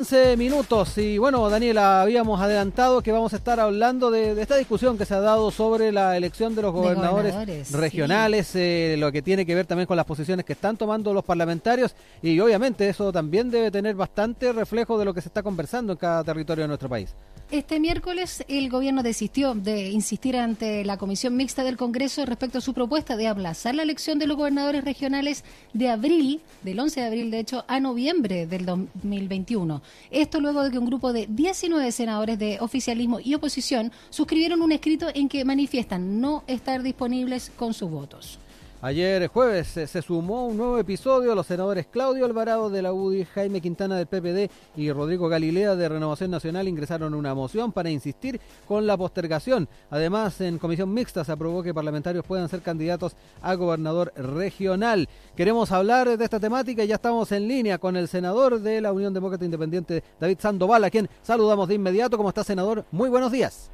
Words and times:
15 0.00 0.38
minutos 0.38 0.96
y 0.96 1.18
bueno, 1.18 1.50
Daniela, 1.50 2.00
habíamos 2.00 2.40
adelantado 2.40 3.02
que 3.02 3.12
vamos 3.12 3.34
a 3.34 3.36
estar 3.36 3.60
hablando 3.60 4.10
de, 4.10 4.40
esta 4.40 4.56
discusión 4.56 4.96
que 4.96 5.04
se 5.04 5.12
ha 5.12 5.20
dado 5.20 5.50
sobre 5.50 5.92
la 5.92 6.16
elección 6.16 6.54
de 6.54 6.62
los 6.62 6.72
gobernadores, 6.72 7.70
regionales, 7.70 8.56
eh, 8.56 8.96
lo 8.98 9.12
que 9.12 9.20
tiene 9.20 9.44
que 9.44 9.54
ver 9.54 9.66
también 9.66 9.86
con 9.86 9.98
las 9.98 10.06
posiciones 10.06 10.46
que 10.46 10.54
están 10.54 10.78
tomando 10.78 11.12
los 11.12 11.22
parlamentarios 11.22 11.94
y 12.22 12.40
obviamente 12.40 12.88
eso 12.88 13.12
también 13.12 13.50
debe 13.50 13.70
tener 13.70 13.94
bastante 13.94 14.54
reflejo 14.54 14.98
de 14.98 15.04
lo 15.04 15.12
que 15.12 15.20
se 15.20 15.28
está 15.28 15.42
conversando 15.42 15.92
en 15.92 15.98
cada 15.98 16.24
territorio 16.24 16.64
de 16.64 16.68
nuestro 16.68 16.88
país. 16.88 17.14
Este 17.50 17.80
miércoles 17.80 18.44
el 18.46 18.70
gobierno 18.70 19.02
desistió 19.02 19.54
de 19.54 19.90
insistir 19.90 20.36
ante 20.36 20.84
la 20.84 20.96
Comisión 20.98 21.36
Mixta 21.36 21.64
del 21.64 21.76
Congreso 21.76 22.24
respecto 22.24 22.58
a 22.58 22.60
su 22.60 22.74
propuesta 22.74 23.16
de 23.16 23.26
aplazar 23.26 23.74
la 23.74 23.82
elección 23.82 24.20
de 24.20 24.28
los 24.28 24.36
gobernadores 24.36 24.84
regionales 24.84 25.42
de 25.72 25.88
abril, 25.88 26.40
del 26.62 26.78
11 26.78 27.00
de 27.00 27.06
abril 27.06 27.30
de 27.32 27.40
hecho, 27.40 27.64
a 27.66 27.80
noviembre 27.80 28.46
del 28.46 28.66
2021. 28.66 29.82
Esto 30.10 30.40
luego 30.40 30.62
de 30.62 30.70
que 30.70 30.78
un 30.78 30.86
grupo 30.86 31.12
de 31.12 31.26
19 31.28 31.92
senadores 31.92 32.38
de 32.38 32.58
oficialismo 32.60 33.20
y 33.20 33.34
oposición 33.34 33.92
suscribieron 34.10 34.62
un 34.62 34.72
escrito 34.72 35.08
en 35.14 35.28
que 35.28 35.44
manifiestan 35.44 36.20
no 36.20 36.44
estar 36.46 36.82
disponibles 36.82 37.52
con 37.56 37.74
sus 37.74 37.90
votos. 37.90 38.38
Ayer 38.82 39.28
jueves 39.28 39.66
se 39.68 40.00
sumó 40.00 40.46
un 40.46 40.56
nuevo 40.56 40.78
episodio. 40.78 41.34
Los 41.34 41.48
senadores 41.48 41.86
Claudio 41.86 42.24
Alvarado 42.24 42.70
de 42.70 42.80
la 42.80 42.94
UDI, 42.94 43.26
Jaime 43.26 43.60
Quintana 43.60 43.98
del 43.98 44.06
PPD 44.06 44.50
y 44.74 44.90
Rodrigo 44.90 45.28
Galilea 45.28 45.76
de 45.76 45.86
Renovación 45.86 46.30
Nacional 46.30 46.66
ingresaron 46.66 47.12
una 47.12 47.34
moción 47.34 47.72
para 47.72 47.90
insistir 47.90 48.40
con 48.66 48.86
la 48.86 48.96
postergación. 48.96 49.68
Además, 49.90 50.40
en 50.40 50.56
comisión 50.56 50.94
mixta 50.94 51.24
se 51.24 51.32
aprobó 51.32 51.62
que 51.62 51.74
parlamentarios 51.74 52.24
puedan 52.24 52.48
ser 52.48 52.62
candidatos 52.62 53.16
a 53.42 53.54
gobernador 53.54 54.14
regional. 54.16 55.10
Queremos 55.36 55.70
hablar 55.72 56.16
de 56.16 56.24
esta 56.24 56.40
temática 56.40 56.82
y 56.82 56.86
ya 56.86 56.94
estamos 56.94 57.30
en 57.32 57.48
línea 57.48 57.76
con 57.76 57.96
el 57.96 58.08
senador 58.08 58.60
de 58.60 58.80
la 58.80 58.94
Unión 58.94 59.12
Demócrata 59.12 59.44
Independiente, 59.44 60.02
David 60.18 60.38
Sandoval, 60.40 60.84
a 60.84 60.90
quien 60.90 61.06
saludamos 61.20 61.68
de 61.68 61.74
inmediato. 61.74 62.16
¿Cómo 62.16 62.30
está, 62.30 62.44
senador? 62.44 62.86
Muy 62.92 63.10
buenos 63.10 63.30
días. 63.30 63.70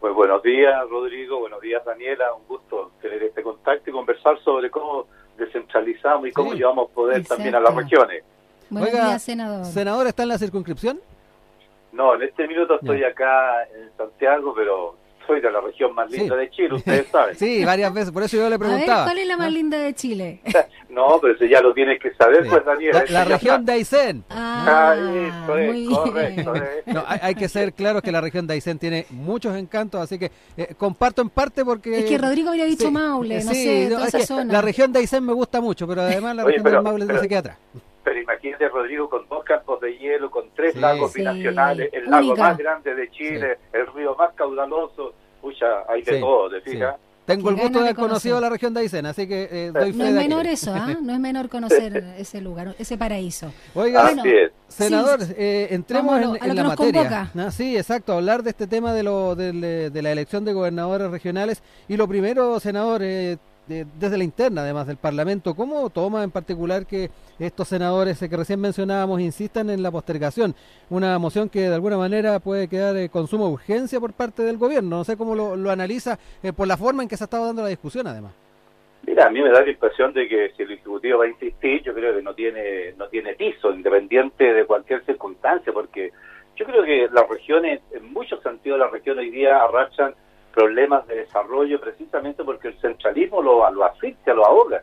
Pues 0.00 0.14
buenos 0.14 0.44
días, 0.44 0.88
Rodrigo. 0.88 1.40
Buenos 1.40 1.60
días, 1.60 1.84
Daniela. 1.84 2.32
Un 2.32 2.46
gusto 2.46 2.92
tener 3.02 3.20
este 3.20 3.42
contacto 3.42 3.90
y 3.90 3.92
conversar 4.18 4.44
sobre 4.44 4.70
cómo 4.70 5.06
descentralizamos 5.36 6.28
y 6.28 6.32
cómo 6.32 6.52
llevamos 6.52 6.90
poder 6.90 7.24
también 7.26 7.54
a 7.54 7.60
las 7.60 7.74
regiones. 7.74 8.22
Buenos 8.70 8.92
días, 8.92 9.22
senador. 9.22 9.64
¿Senador 9.64 10.06
está 10.06 10.24
en 10.24 10.28
la 10.30 10.38
circunscripción? 10.38 11.00
No, 11.92 12.14
en 12.14 12.22
este 12.22 12.46
minuto 12.46 12.74
estoy 12.74 13.02
acá 13.02 13.64
en 13.64 13.90
Santiago, 13.96 14.52
pero 14.54 14.96
soy 15.28 15.40
de 15.42 15.50
la 15.52 15.60
región 15.60 15.94
más 15.94 16.10
linda 16.10 16.34
de 16.34 16.50
Chile, 16.50 16.74
ustedes 16.74 17.06
saben. 17.12 17.36
sí, 17.36 17.64
varias 17.64 17.92
veces, 17.92 18.10
por 18.10 18.22
eso 18.22 18.36
yo 18.36 18.48
le 18.48 18.58
preguntaba. 18.58 19.04
¿Cuál 19.04 19.18
es 19.18 19.26
la 19.26 19.36
más 19.36 19.52
linda 19.52 19.78
de 19.78 19.94
Chile? 19.94 20.40
no, 20.88 21.18
pero 21.20 21.34
eso 21.34 21.44
ya 21.44 21.60
lo 21.60 21.74
tienes 21.74 22.00
que 22.00 22.12
saber, 22.14 22.48
pues 22.48 22.64
Daniel. 22.64 22.96
La, 23.10 23.24
región 23.24 23.64
de 23.64 23.72
Aysén. 23.72 24.24
Ah, 24.70 24.94
eso 24.96 25.56
es, 25.56 25.88
correcto. 25.88 26.52
No, 26.86 27.04
hay, 27.06 27.34
que 27.34 27.48
ser 27.48 27.72
claros 27.72 28.02
que 28.02 28.12
la 28.12 28.20
región 28.20 28.46
de 28.46 28.54
Aysén 28.54 28.78
tiene 28.78 29.06
muchos 29.10 29.56
encantos, 29.56 30.00
así 30.00 30.18
que 30.18 30.30
eh, 30.56 30.74
comparto 30.76 31.22
en 31.22 31.30
parte 31.30 31.64
porque... 31.64 31.98
Es 31.98 32.04
que 32.04 32.18
Rodrigo 32.18 32.50
había 32.50 32.64
dicho 32.64 32.90
Maule, 32.90 33.42
no 33.42 33.52
sé, 33.52 33.88
toda 33.90 34.06
esa 34.06 34.20
zona. 34.20 34.52
La 34.52 34.62
región 34.62 34.92
de 34.92 35.00
Aysén 35.00 35.24
me 35.24 35.32
gusta 35.32 35.60
mucho, 35.60 35.86
pero 35.86 36.02
además 36.02 36.36
la 36.36 36.44
región 36.44 36.64
de 36.64 36.80
Maule 36.80 37.04
no 37.06 37.20
se 37.20 37.28
queda 37.28 37.38
atrás 37.40 37.58
imagínate 38.48 38.68
Rodrigo 38.68 39.08
con 39.08 39.28
dos 39.28 39.44
campos 39.44 39.80
de 39.80 39.96
hielo, 39.98 40.30
con 40.30 40.50
tres 40.54 40.76
lagos 40.76 41.12
binacionales, 41.12 41.90
el 41.92 42.06
lago 42.06 42.36
más 42.36 42.56
grande 42.56 42.94
de 42.94 43.10
Chile, 43.10 43.58
el 43.72 43.86
río 43.94 44.14
más 44.16 44.32
caudaloso, 44.34 45.14
pucha, 45.40 45.84
hay 45.88 46.02
de 46.02 46.20
todo, 46.20 46.50
¿te 46.50 46.60
fijas? 46.60 46.96
Tengo 47.28 47.50
el 47.50 47.56
gusto 47.56 47.80
de 47.80 47.84
haber 47.84 47.94
conocido 47.94 48.40
la 48.40 48.48
región 48.48 48.72
de 48.72 48.80
Aysén, 48.80 49.04
así 49.04 49.28
que 49.28 49.48
eh, 49.52 49.70
doy 49.70 49.92
fe 49.92 49.98
No 49.98 50.04
es 50.06 50.14
menor 50.14 50.46
eso, 50.46 50.72
¿ah? 50.74 50.96
No 51.02 51.12
es 51.12 51.20
menor 51.20 51.50
conocer 51.50 52.14
ese 52.16 52.40
lugar, 52.40 52.74
ese 52.78 52.96
paraíso. 52.96 53.52
Oiga, 53.74 54.10
senador, 54.66 55.20
eh, 55.36 55.68
entremos 55.70 56.38
en, 56.40 56.56
la 56.56 56.64
materia. 56.64 57.30
Ah, 57.36 57.50
sí, 57.50 57.76
exacto, 57.76 58.14
hablar 58.14 58.42
de 58.42 58.48
este 58.48 58.66
tema 58.66 58.94
de, 58.94 59.02
lo, 59.02 59.34
de, 59.34 59.90
de, 59.90 60.02
la 60.02 60.10
elección 60.10 60.46
de 60.46 60.54
gobernadores 60.54 61.10
regionales. 61.10 61.62
Y 61.86 61.98
lo 61.98 62.08
primero, 62.08 62.58
senador, 62.60 63.02
eh, 63.70 63.84
desde 63.98 64.16
la 64.16 64.24
interna, 64.24 64.62
además 64.62 64.86
del 64.86 64.96
Parlamento, 64.96 65.54
¿cómo 65.54 65.90
toma 65.90 66.24
en 66.24 66.30
particular 66.30 66.86
que 66.86 67.10
estos 67.38 67.68
senadores 67.68 68.18
que 68.18 68.36
recién 68.36 68.60
mencionábamos 68.60 69.20
insistan 69.20 69.68
en 69.70 69.82
la 69.82 69.90
postergación? 69.90 70.54
Una 70.88 71.18
moción 71.18 71.48
que 71.48 71.60
de 71.60 71.74
alguna 71.74 71.98
manera 71.98 72.40
puede 72.40 72.68
quedar 72.68 72.96
eh, 72.96 73.08
con 73.08 73.26
suma 73.26 73.46
urgencia 73.46 74.00
por 74.00 74.12
parte 74.12 74.42
del 74.42 74.56
gobierno. 74.56 74.98
No 74.98 75.04
sé 75.04 75.16
cómo 75.16 75.34
lo, 75.34 75.70
analiza 75.70 76.18
eh, 76.42 76.52
por 76.52 76.66
la 76.66 76.76
forma 76.76 77.02
en 77.02 77.08
que 77.08 77.16
se 77.16 77.24
ha 77.24 77.26
estado 77.26 77.46
dando 77.46 77.62
la 77.62 77.68
discusión, 77.68 78.06
además. 78.06 78.32
Mira, 79.06 79.26
a 79.26 79.30
mí 79.30 79.42
me 79.42 79.50
da 79.50 79.62
la 79.62 79.70
impresión 79.70 80.12
de 80.12 80.28
que 80.28 80.52
si 80.56 80.62
el 80.62 80.72
Ejecutivo 80.72 81.18
va 81.18 81.24
a 81.26 81.28
insistir, 81.28 81.82
yo 81.82 81.94
creo 81.94 82.16
que 82.16 82.22
no 82.22 82.34
tiene, 82.34 82.94
no 82.96 83.08
tiene 83.08 83.34
piso, 83.34 83.72
independiente 83.72 84.52
de 84.52 84.64
cualquier 84.64 85.04
circunstancia, 85.04 85.72
porque 85.72 86.10
yo 86.56 86.64
creo 86.66 86.82
que 86.84 87.08
las 87.12 87.28
regiones, 87.28 87.80
en 87.92 88.12
muchos 88.12 88.42
sentidos, 88.42 88.78
las 88.78 88.90
regiones 88.90 89.24
hoy 89.24 89.30
día 89.30 89.62
arrastran 89.62 90.14
problemas 90.54 91.06
de 91.06 91.16
desarrollo 91.16 91.80
precisamente 91.80 92.44
porque 92.44 92.68
el 92.68 92.80
centralismo 92.80 93.42
lo, 93.42 93.70
lo 93.70 93.84
asfixia, 93.84 94.34
lo 94.34 94.44
ahoga. 94.44 94.82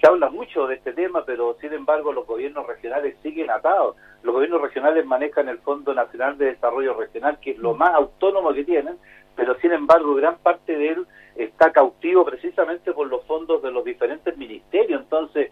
Se 0.00 0.06
habla 0.06 0.28
mucho 0.28 0.66
de 0.66 0.74
este 0.76 0.92
tema, 0.92 1.24
pero 1.24 1.56
sin 1.60 1.72
embargo 1.72 2.12
los 2.12 2.26
gobiernos 2.26 2.66
regionales 2.66 3.16
siguen 3.22 3.50
atados. 3.50 3.96
Los 4.22 4.34
gobiernos 4.34 4.60
regionales 4.60 5.06
manejan 5.06 5.48
el 5.48 5.58
Fondo 5.58 5.94
Nacional 5.94 6.36
de 6.36 6.46
Desarrollo 6.46 6.94
Regional, 6.94 7.38
que 7.40 7.52
es 7.52 7.58
lo 7.58 7.74
más 7.74 7.94
autónomo 7.94 8.52
que 8.52 8.64
tienen, 8.64 8.96
pero 9.36 9.54
sin 9.60 9.72
embargo 9.72 10.14
gran 10.14 10.36
parte 10.38 10.76
de 10.76 10.88
él 10.88 11.06
está 11.36 11.72
cautivo 11.72 12.24
precisamente 12.24 12.92
por 12.92 13.06
los 13.08 13.24
fondos 13.24 13.62
de 13.62 13.70
los 13.70 13.84
diferentes 13.84 14.36
ministerios. 14.36 15.00
Entonces, 15.00 15.50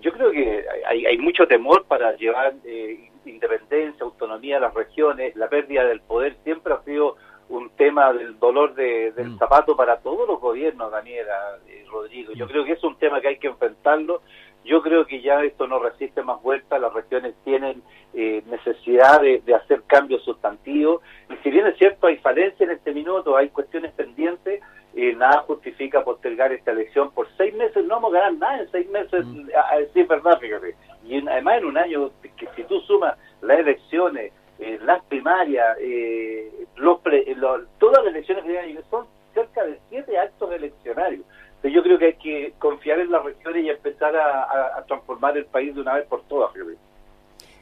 yo 0.00 0.12
creo 0.12 0.30
que 0.30 0.64
hay, 0.86 1.06
hay 1.06 1.18
mucho 1.18 1.46
temor 1.46 1.84
para 1.84 2.14
llevar 2.16 2.54
eh, 2.64 3.10
independencia, 3.24 4.04
autonomía 4.04 4.58
a 4.58 4.60
las 4.60 4.74
regiones. 4.74 5.34
La 5.36 5.48
pérdida 5.48 5.84
del 5.84 6.00
poder 6.00 6.36
siempre 6.44 6.74
ha 6.74 6.82
sido 6.82 7.16
un 7.48 7.70
tema 7.70 8.12
del 8.12 8.38
dolor 8.38 8.74
de, 8.74 9.12
del 9.12 9.30
mm. 9.30 9.38
zapato 9.38 9.76
para 9.76 9.98
todos 9.98 10.26
los 10.28 10.40
gobiernos, 10.40 10.90
Daniela 10.90 11.58
y 11.68 11.84
Rodrigo. 11.88 12.32
Yo 12.32 12.46
mm. 12.46 12.48
creo 12.48 12.64
que 12.64 12.72
es 12.72 12.84
un 12.84 12.96
tema 12.96 13.20
que 13.20 13.28
hay 13.28 13.38
que 13.38 13.48
enfrentarlo. 13.48 14.22
Yo 14.64 14.80
creo 14.82 15.06
que 15.06 15.20
ya 15.20 15.42
esto 15.44 15.66
no 15.66 15.78
resiste 15.78 16.22
más 16.22 16.40
vuelta, 16.42 16.78
las 16.78 16.92
regiones 16.92 17.34
tienen 17.44 17.82
eh, 18.14 18.42
necesidad 18.46 19.20
de, 19.20 19.42
hacer 19.54 19.82
cambios 19.86 20.24
sustantivos. 20.24 21.02
Y 21.28 21.36
si 21.42 21.50
bien 21.50 21.66
es 21.66 21.76
cierto, 21.76 22.06
hay 22.06 22.16
falencia 22.16 22.64
en 22.64 22.70
este 22.70 22.94
minuto, 22.94 23.36
hay 23.36 23.50
cuestiones 23.50 23.92
pendientes, 23.92 24.62
eh, 24.96 25.14
nada 25.14 25.40
justifica 25.40 26.02
postergar 26.02 26.52
esta 26.52 26.70
elección 26.70 27.10
por 27.10 27.28
seis 27.36 27.54
meses. 27.54 27.84
No 27.84 27.96
vamos 27.96 28.14
a 28.14 28.20
ganar 28.20 28.34
nada 28.34 28.60
en 28.60 28.70
seis 28.70 28.88
meses, 28.88 29.26
mm. 29.26 29.48
sí 29.92 30.00
es 30.00 30.08
verdad, 30.08 30.38
fíjate. 30.38 30.74
Y 31.04 31.28
además 31.28 31.58
en 31.58 31.64
un 31.66 31.76
año 31.76 32.10
que 32.22 32.48
si 32.56 32.64
tú 32.64 32.80
sumas 32.80 33.18
las 33.42 33.58
elecciones, 33.58 34.32
eh, 34.58 34.78
las 34.84 35.02
primarias, 35.06 35.76
eh, 35.80 36.48
los 36.76 37.00
todas 37.78 38.04
las 38.04 38.14
elecciones 38.14 38.44
que 38.44 38.82
son 38.90 39.06
cerca 39.32 39.64
de 39.64 39.78
siete 39.88 40.18
actos 40.18 40.52
eleccionarios. 40.52 41.24
yo 41.62 41.82
creo 41.82 41.98
que 41.98 42.06
hay 42.06 42.14
que 42.14 42.54
confiar 42.58 43.00
en 43.00 43.10
las 43.10 43.24
regiones 43.24 43.64
y 43.64 43.70
empezar 43.70 44.14
a, 44.16 44.84
transformar 44.86 45.36
el 45.36 45.46
país 45.46 45.74
de 45.74 45.80
una 45.80 45.94
vez 45.94 46.06
por 46.06 46.22
todas. 46.24 46.52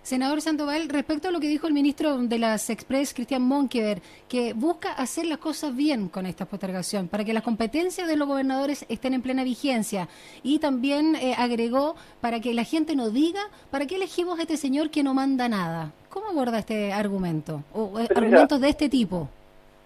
Senador 0.03 0.41
Sandoval, 0.41 0.89
respecto 0.89 1.29
a 1.29 1.31
lo 1.31 1.39
que 1.39 1.47
dijo 1.47 1.69
el 1.69 1.73
ministro 1.73 2.19
de 2.19 2.39
las 2.39 2.71
Express, 2.71 3.15
Cristian 3.15 3.43
Monkever, 3.43 4.03
que 4.29 4.53
busca 4.53 4.93
hacer 4.93 5.27
las 5.27 5.39
cosas 5.39 5.77
bien 5.77 6.09
con 6.09 6.27
esta 6.27 6.45
postergación, 6.45 7.07
para 7.07 7.25
que 7.25 7.33
las 7.33 7.45
competencias 7.45 8.09
de 8.09 8.17
los 8.17 8.27
gobernadores 8.27 8.85
estén 8.89 9.15
en 9.15 9.23
plena 9.23 9.45
vigencia. 9.45 10.09
Y 10.43 10.59
también 10.59 11.15
eh, 11.15 11.35
agregó, 11.39 11.95
para 12.21 12.41
que 12.41 12.53
la 12.53 12.65
gente 12.65 12.97
no 12.97 13.11
diga, 13.11 13.43
¿para 13.71 13.87
qué 13.87 13.95
elegimos 13.95 14.41
a 14.41 14.43
este 14.43 14.57
señor 14.57 14.91
que 14.91 15.05
no 15.05 15.15
manda 15.15 15.49
nada? 15.49 15.93
¿Cómo 16.09 16.27
aborda 16.31 16.59
este 16.59 16.93
argumento? 16.93 17.63
¿O 17.73 18.01
eh, 18.01 18.09
argumentos 18.11 18.61
de 18.61 18.69
este 18.71 18.89
tipo? 18.89 19.29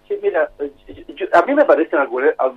Sí, 0.07 0.15
mira, 0.23 0.49
a 1.33 1.41
mí 1.43 1.53
me 1.53 1.65
parece 1.65 1.95
un, 1.95 2.01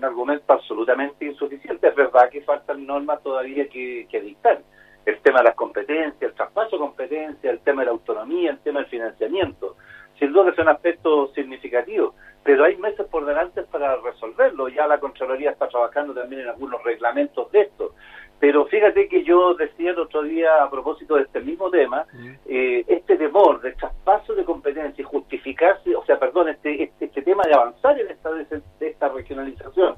argumento 0.02 0.50
absolutamente 0.50 1.26
insuficiente. 1.26 1.88
Es 1.88 1.94
verdad 1.94 2.30
que 2.30 2.40
faltan 2.40 2.86
normas 2.86 3.22
todavía 3.22 3.68
que, 3.68 4.06
que 4.10 4.20
dictar 4.22 4.62
el 5.06 5.18
tema 5.20 5.38
de 5.38 5.44
las 5.44 5.54
competencias, 5.54 6.22
el 6.22 6.34
traspaso 6.34 6.76
de 6.76 6.78
competencias, 6.78 7.52
el 7.52 7.60
tema 7.60 7.82
de 7.82 7.86
la 7.86 7.92
autonomía, 7.92 8.50
el 8.50 8.58
tema 8.58 8.80
del 8.80 8.88
financiamiento. 8.88 9.76
Sin 10.18 10.32
duda 10.32 10.50
que 10.50 10.56
son 10.56 10.68
aspectos 10.68 11.32
significativos, 11.32 12.14
pero 12.42 12.64
hay 12.64 12.76
meses 12.76 13.06
por 13.06 13.24
delante 13.24 13.62
para 13.62 13.96
resolverlo. 13.96 14.68
Ya 14.68 14.86
la 14.86 15.00
Contraloría 15.00 15.50
está 15.50 15.68
trabajando 15.68 16.14
también 16.14 16.42
en 16.42 16.48
algunos 16.48 16.82
reglamentos 16.82 17.50
de 17.52 17.62
esto. 17.62 17.94
Pero 18.38 18.64
fíjate 18.66 19.08
que 19.08 19.22
yo 19.22 19.54
decía 19.54 19.90
el 19.90 19.98
otro 19.98 20.22
día 20.22 20.62
a 20.62 20.70
propósito 20.70 21.16
de 21.16 21.22
este 21.22 21.40
mismo 21.40 21.70
tema, 21.70 22.06
eh, 22.46 22.84
este 22.88 23.18
temor 23.18 23.60
de 23.60 23.72
traspaso 23.72 24.34
de 24.34 24.44
competencia 24.44 25.02
y 25.02 25.04
justificarse, 25.04 25.94
o 25.94 26.04
sea, 26.06 26.18
perdón, 26.18 26.48
este, 26.48 26.82
este, 26.82 27.04
este 27.04 27.22
tema 27.22 27.42
de 27.44 27.52
avanzar 27.52 28.00
en 28.00 28.08
esta, 28.08 28.30
de 28.32 28.62
esta 28.80 29.08
regionalización 29.08 29.96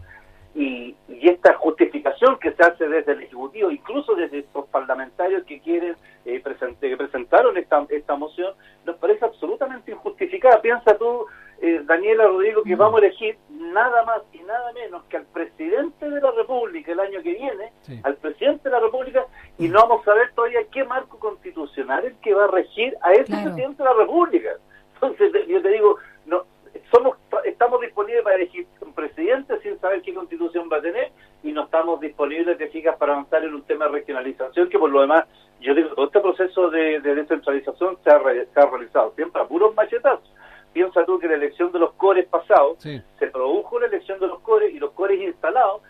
y, 0.54 0.96
esta 1.22 1.54
justificación 1.54 2.38
que 2.38 2.52
se 2.52 2.62
hace 2.62 2.88
desde 2.88 3.12
el 3.12 3.22
Ejecutivo, 3.22 3.70
incluso 3.70 4.14
desde 4.14 4.40
estos 4.40 4.66
parlamentarios 4.66 5.44
que 5.44 5.60
quieren 5.60 5.96
eh, 6.24 6.42
que 6.80 6.96
presentaron 6.96 7.56
esta, 7.56 7.86
esta 7.88 8.16
moción, 8.16 8.54
nos 8.84 8.96
parece 8.96 9.24
absolutamente 9.24 9.92
injustificada. 9.92 10.60
Piensa 10.60 10.96
tú, 10.98 11.26
eh, 11.60 11.82
Daniela 12.02 12.26
Rodrigo, 12.26 12.64
que 12.64 12.74
vamos 12.74 13.00
a 13.00 13.06
elegir 13.06 13.38
nada 13.48 14.04
más 14.04 14.22
y 14.32 14.38
nada 14.38 14.72
menos 14.72 15.04
que 15.04 15.18
al 15.18 15.26
presidente 15.26 16.10
de 16.10 16.20
la 16.20 16.32
República 16.32 16.90
el 16.90 16.98
año 16.98 17.22
que 17.22 17.34
viene, 17.34 17.72
al 18.02 18.16
presidente 18.16 18.68
de 18.68 18.70
la 18.70 18.80
República, 18.80 19.24
y 19.56 19.68
no 19.68 19.86
vamos 19.86 20.08
a 20.08 20.14
ver 20.14 20.32
todavía 20.34 20.66
qué 20.72 20.82
marco 20.82 21.20
constitucional 21.20 22.04
es 22.04 22.14
que 22.14 22.34
va 22.34 22.46
a 22.46 22.48
regir 22.48 22.96
a 23.02 23.12
ese 23.12 23.32
presidente 23.32 23.84
de 23.84 23.88
la 23.88 23.94
República. 23.94 24.50
Entonces, 24.94 25.46
yo 25.46 25.62
te 25.62 25.68
digo, 25.68 25.96
no 26.26 26.44
somos 26.90 27.16
estamos 27.44 27.80
disponibles 27.80 28.24
para 28.24 28.36
elegir 28.36 28.66
un 28.80 28.92
presidente 28.92 29.60
sin 29.60 29.78
saber 29.78 30.02
qué 30.02 30.12
constitución 30.12 30.68
va 30.72 30.78
a 30.78 30.82
tener 30.82 31.12
y 31.44 31.52
no 31.52 31.64
estamos 31.64 32.00
disponibles, 32.00 32.58
te 32.58 32.68
fijas, 32.68 32.96
para 32.96 33.12
avanzar 33.12 33.44
en 33.44 33.54
un 33.54 33.62
tema 33.62 33.86
de 33.86 33.92
regionalización 33.92 34.68
que 34.68 34.78
por 34.78 34.90
lo 34.90 35.02
demás, 35.02 35.26
yo 35.60 35.72
digo, 35.74 35.90
todo 35.90 36.06
este 36.06 36.20
proceso 36.20 36.70
de, 36.70 37.00
descentralización 37.00 37.96
se 38.02 38.10
ha, 38.10 38.18
realizado 38.18 39.12
siempre 39.14 39.40
a 39.40 39.46
puros 39.46 39.71
machetazos 39.71 39.71
piensa 39.71 39.71
tú 39.71 39.71
que 41.22 41.28
la 41.28 41.34
elección 41.34 41.70
de 41.70 41.78
los 41.78 41.92
cores 41.92 42.26
pasados, 42.26 42.78
se 42.80 43.26
produjo 43.28 43.78
la 43.78 43.86
elección 43.86 44.18
de 44.18 44.26
los 44.26 44.40
cores 44.40 44.74
y 44.74 44.78
los 44.80 44.90
cores 44.90 45.20
instalados 45.20 45.80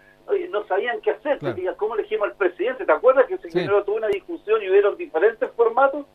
no 0.51 0.65
sabían 0.67 1.01
qué 1.01 1.13
hacer. 1.13 1.39
¿Cómo 1.79 1.95
elegimos 1.95 2.29
al 2.29 2.37
presidente? 2.37 2.85
¿Te 2.85 2.93
acuerdas 2.93 3.27
que 3.27 3.39
se 3.39 3.51
generó 3.51 3.83
toda 3.83 3.97
una 3.97 4.09
discusión 4.09 4.63
y 4.63 4.69
hubieron 4.69 4.97
diferentes 4.97 5.51
formatos? 5.53 6.07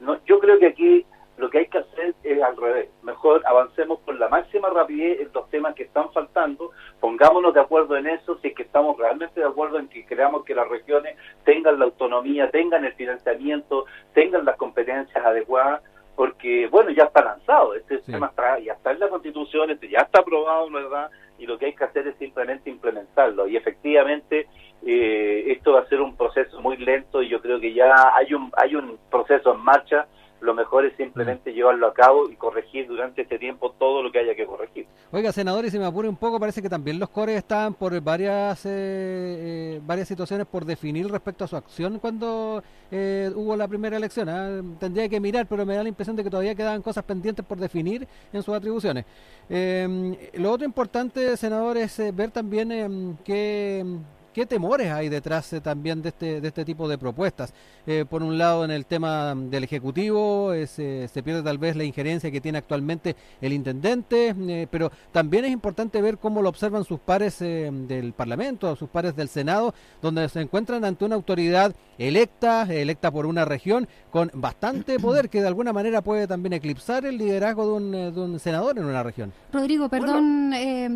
No, 0.00 0.18
yo 0.24 0.38
creo 0.40 0.58
que 0.58 0.66
aquí 0.68 1.06
lo 1.36 1.50
que 1.50 1.58
hay 1.58 1.66
que 1.66 1.78
hacer 1.78 2.14
es 2.22 2.42
al 2.42 2.56
revés. 2.56 2.88
Mejor 3.02 3.42
avancemos 3.46 4.00
con 4.00 4.18
la 4.18 4.28
máxima 4.28 4.70
rapidez 4.70 5.20
en 5.20 5.30
los 5.34 5.50
temas 5.50 5.74
que 5.74 5.82
están 5.82 6.10
faltando, 6.12 6.70
pongámonos 6.98 7.52
de 7.52 7.60
acuerdo 7.60 7.96
en 7.96 8.06
eso, 8.06 8.38
si 8.38 8.48
es 8.48 8.54
que 8.54 8.62
estamos 8.62 8.96
realmente 8.98 9.40
de 9.40 9.46
acuerdo 9.46 9.78
en 9.78 9.88
que 9.88 10.06
creamos 10.06 10.44
que 10.44 10.54
las 10.54 10.68
regiones 10.68 11.16
tengan 11.44 11.78
la 11.78 11.84
autonomía, 11.84 12.50
tengan 12.50 12.84
el 12.84 12.94
financiamiento, 12.94 13.84
tengan 14.14 14.44
las 14.44 14.56
competencias 14.56 15.24
adecuadas 15.24 15.82
porque 16.16 16.68
bueno, 16.68 16.90
ya 16.90 17.04
está 17.04 17.22
lanzado, 17.22 17.74
este 17.74 17.98
tema 17.98 18.26
está, 18.26 18.58
ya 18.58 18.74
está 18.74 18.92
en 18.92 19.00
la 19.00 19.08
constitución, 19.08 19.70
este 19.70 19.88
ya 19.88 20.00
está 20.00 20.20
aprobado, 20.20 20.70
¿verdad? 20.70 21.10
Y 21.38 21.46
lo 21.46 21.58
que 21.58 21.66
hay 21.66 21.74
que 21.74 21.84
hacer 21.84 22.06
es 22.06 22.16
simplemente 22.16 22.70
implementarlo. 22.70 23.48
Y 23.48 23.56
efectivamente, 23.56 24.46
eh, 24.84 25.44
esto 25.48 25.72
va 25.72 25.80
a 25.80 25.88
ser 25.88 26.00
un 26.00 26.16
proceso 26.16 26.60
muy 26.60 26.76
lento 26.76 27.22
y 27.22 27.28
yo 27.28 27.40
creo 27.40 27.58
que 27.58 27.72
ya 27.72 28.14
hay 28.14 28.34
un, 28.34 28.52
hay 28.56 28.74
un 28.74 28.98
proceso 29.10 29.54
en 29.54 29.60
marcha 29.60 30.06
lo 30.42 30.54
mejor 30.54 30.84
es 30.84 30.96
simplemente 30.96 31.52
llevarlo 31.52 31.86
a 31.86 31.94
cabo 31.94 32.28
y 32.28 32.34
corregir 32.34 32.88
durante 32.88 33.22
este 33.22 33.38
tiempo 33.38 33.70
todo 33.78 34.02
lo 34.02 34.10
que 34.10 34.18
haya 34.18 34.34
que 34.34 34.44
corregir. 34.44 34.86
Oiga, 35.12 35.30
senador, 35.30 35.64
y 35.64 35.70
si 35.70 35.78
me 35.78 35.86
apure 35.86 36.08
un 36.08 36.16
poco, 36.16 36.40
parece 36.40 36.60
que 36.60 36.68
también 36.68 36.98
los 36.98 37.08
cores 37.10 37.36
están 37.36 37.74
por 37.74 37.98
varias 38.00 38.66
eh, 38.66 38.70
eh, 38.72 39.80
varias 39.86 40.08
situaciones 40.08 40.46
por 40.46 40.64
definir 40.64 41.08
respecto 41.08 41.44
a 41.44 41.48
su 41.48 41.56
acción 41.56 42.00
cuando 42.00 42.62
eh, 42.90 43.30
hubo 43.34 43.54
la 43.56 43.68
primera 43.68 43.96
elección. 43.96 44.28
¿ah? 44.28 44.60
Tendría 44.80 45.08
que 45.08 45.20
mirar, 45.20 45.46
pero 45.46 45.64
me 45.64 45.76
da 45.76 45.84
la 45.84 45.88
impresión 45.88 46.16
de 46.16 46.24
que 46.24 46.30
todavía 46.30 46.56
quedan 46.56 46.82
cosas 46.82 47.04
pendientes 47.04 47.44
por 47.44 47.58
definir 47.58 48.06
en 48.32 48.42
sus 48.42 48.54
atribuciones. 48.54 49.04
lo 49.48 50.50
otro 50.50 50.66
importante, 50.66 51.36
senador, 51.36 51.76
es 51.76 51.98
ver 52.14 52.32
también 52.32 53.16
que 53.24 53.84
¿Qué 54.32 54.46
temores 54.46 54.90
hay 54.90 55.10
detrás 55.10 55.52
eh, 55.52 55.60
también 55.60 56.00
de 56.00 56.08
este, 56.08 56.40
de 56.40 56.48
este 56.48 56.64
tipo 56.64 56.88
de 56.88 56.96
propuestas? 56.96 57.52
Eh, 57.86 58.06
por 58.08 58.22
un 58.22 58.38
lado, 58.38 58.64
en 58.64 58.70
el 58.70 58.86
tema 58.86 59.34
del 59.34 59.64
Ejecutivo, 59.64 60.54
eh, 60.54 60.66
se, 60.66 61.22
pierde 61.22 61.42
tal 61.42 61.58
vez 61.58 61.76
la 61.76 61.84
injerencia 61.84 62.30
que 62.30 62.40
tiene 62.40 62.56
actualmente 62.56 63.14
el 63.42 63.52
intendente, 63.52 64.66
pero 64.70 64.90
también 65.12 65.44
es 65.44 65.50
importante 65.50 66.00
ver 66.00 66.16
cómo 66.16 66.40
lo 66.40 66.48
observan 66.48 66.84
sus 66.84 66.98
pares 66.98 67.40
del 67.40 68.14
Parlamento, 68.16 68.74
sus 68.74 68.88
pares 68.88 69.14
del 69.14 69.28
Senado, 69.28 69.74
donde 70.00 70.28
se 70.30 70.40
encuentran 70.40 70.84
ante 70.84 71.04
una 71.04 71.14
autoridad 71.14 71.74
electa, 72.08 72.62
electa 72.62 73.10
por 73.10 73.26
una 73.26 73.44
región, 73.44 73.88
con 74.10 74.30
bastante 74.34 74.98
poder 74.98 75.28
que 75.28 75.40
de 75.40 75.48
alguna 75.48 75.72
manera 75.72 76.02
puede 76.02 76.26
también 76.26 76.52
eclipsar 76.52 77.04
el 77.06 77.18
liderazgo 77.18 77.66
de 77.66 77.72
un, 77.72 77.92
de 77.92 78.20
un 78.20 78.38
senador 78.38 78.78
en 78.78 78.84
una 78.84 79.02
región. 79.02 79.32
Rodrigo, 79.52 79.88
perdón, 79.88 80.52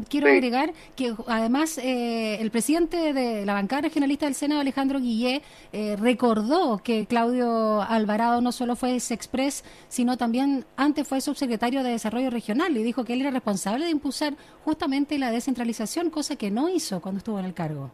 quiero 0.08 0.28
agregar 0.28 0.72
que 0.94 1.14
además 1.26 1.78
el 1.78 2.50
presidente 2.50 3.12
de 3.12 3.46
la 3.46 3.54
bancada 3.54 3.82
regionalista 3.82 4.26
del 4.26 4.34
Senado, 4.34 4.60
Alejandro 4.60 5.00
Guillé, 5.00 5.42
eh, 5.72 5.96
recordó 5.96 6.78
que 6.78 7.06
Claudio 7.06 7.82
Alvarado 7.82 8.40
no 8.40 8.52
solo 8.52 8.76
fue 8.76 8.94
ex-express, 8.94 9.64
sino 9.88 10.16
también 10.16 10.64
antes 10.76 11.06
fue 11.06 11.20
subsecretario 11.20 11.82
de 11.82 11.90
Desarrollo 11.90 12.30
Regional 12.30 12.76
y 12.76 12.82
dijo 12.82 13.04
que 13.04 13.14
él 13.14 13.22
era 13.22 13.30
responsable 13.30 13.84
de 13.84 13.90
impulsar 13.90 14.34
justamente 14.64 15.18
la 15.18 15.30
descentralización, 15.30 16.10
cosa 16.10 16.36
que 16.36 16.50
no 16.50 16.68
hizo 16.68 17.00
cuando 17.00 17.18
estuvo 17.18 17.38
en 17.38 17.44
el 17.44 17.54
cargo. 17.54 17.90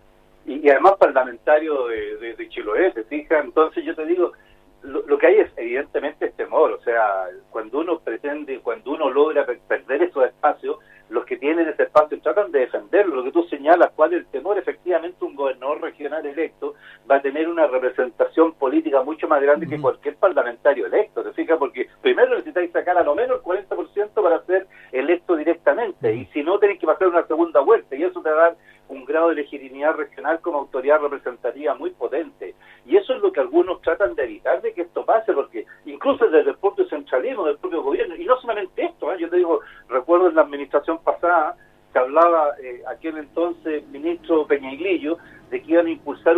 Y, 0.46 0.68
además 0.68 0.94
parlamentario 0.98 1.86
de, 1.86 2.34
de, 2.36 2.48
Chiloé, 2.48 2.92
¿se 2.92 3.04
fija? 3.04 3.38
Entonces 3.40 3.84
yo 3.84 3.94
te 3.94 4.04
digo, 4.06 4.32
lo, 4.82 5.18
que 5.18 5.26
hay 5.26 5.36
es 5.38 5.50
evidentemente 5.56 6.26
es 6.26 6.34
temor, 6.34 6.72
o 6.72 6.82
sea, 6.82 7.28
cuando 7.50 7.78
uno 7.78 8.00
pretende, 8.00 8.60
cuando 8.60 8.90
uno 8.90 9.10
logra 9.10 9.46
perder 9.46 10.02
esos 10.02 10.24
espacios, 10.24 10.78
los 11.12 11.26
que 11.26 11.36
tienen 11.36 11.68
ese 11.68 11.84
espacio 11.84 12.18
tratan 12.20 12.50
de 12.50 12.60
defenderlo. 12.60 13.16
Lo 13.16 13.24
que 13.24 13.32
tú 13.32 13.42
señalas, 13.44 13.92
cuál 13.94 14.14
es 14.14 14.20
el 14.20 14.26
temor, 14.26 14.58
efectivamente 14.58 15.24
un 15.24 15.36
gobernador 15.36 15.82
regional 15.82 16.24
electo 16.24 16.74
va 17.08 17.16
a 17.16 17.22
tener 17.22 17.48
una 17.48 17.66
representación 17.66 18.54
política 18.54 19.02
mucho 19.02 19.28
más 19.28 19.42
grande 19.42 19.68
que 19.68 19.80
cualquier 19.80 20.16
parlamentario 20.16 20.86
electo, 20.86 21.22
¿te 21.22 21.32
fijas? 21.32 21.58
Porque 21.58 21.88
primero 22.00 22.30
necesitáis 22.30 22.72
sacar 22.72 22.96
a 22.96 23.02
lo 23.02 23.14
menos 23.14 23.38
el 23.38 23.42
40% 23.42 24.10
para 24.14 24.42
ser 24.44 24.66
electo 24.90 25.36
directamente, 25.36 26.14
y 26.14 26.26
si 26.26 26.42
no 26.42 26.58
tenéis 26.58 26.80
que 26.80 26.86
pasar 26.86 27.08
una 27.08 27.26
segunda 27.26 27.60
vuelta, 27.60 27.94
y 27.94 28.04
eso 28.04 28.22
te 28.22 28.30
va 28.30 28.36
a 28.36 28.48
dar 28.48 28.56
un 28.88 29.04
grado 29.04 29.30
de 29.30 29.36
legitimidad 29.36 29.94
regional 29.94 30.40
como 30.40 30.58
autoridad 30.58 31.00
representativa 31.00 31.74
muy 31.74 31.90
potente. 31.90 32.54
Y 32.84 32.96
eso 32.96 33.14
es 33.14 33.22
lo 33.22 33.32
que 33.32 33.40
algunos 33.40 33.80
tratan 33.80 34.14
de 34.14 34.24
evitar 34.24 34.60
de 34.60 34.74
que 34.74 34.82
esto 34.82 35.04
pase, 35.04 35.32
porque 35.32 35.66
incluso 35.86 36.28
desde 36.28 36.50
el 36.50 36.56
propio 36.58 36.86
centralismo 36.88 37.46
del 37.46 37.58
propio 37.58 37.82
gobierno, 37.82 38.16
y 38.16 38.24
no 38.24 38.38
solamente 38.40 38.84
esto, 38.84 39.12
¿eh? 39.12 39.16
yo 39.18 39.30
te 39.30 39.36
digo, 39.36 39.60
recuerdo 39.88 40.28
en 40.28 40.34
la 40.34 40.42
administración 40.42 40.98
pasada 41.02 41.56
que 41.92 41.98
hablaba 41.98 42.52
eh, 42.62 42.82
aquel 42.88 43.18
entonces 43.18 43.86
ministro 43.88 44.46
Peñailillo 44.46 45.18
de 45.50 45.62
que 45.62 45.72
iban 45.72 45.86
a 45.86 45.90
impulsar 45.90 46.36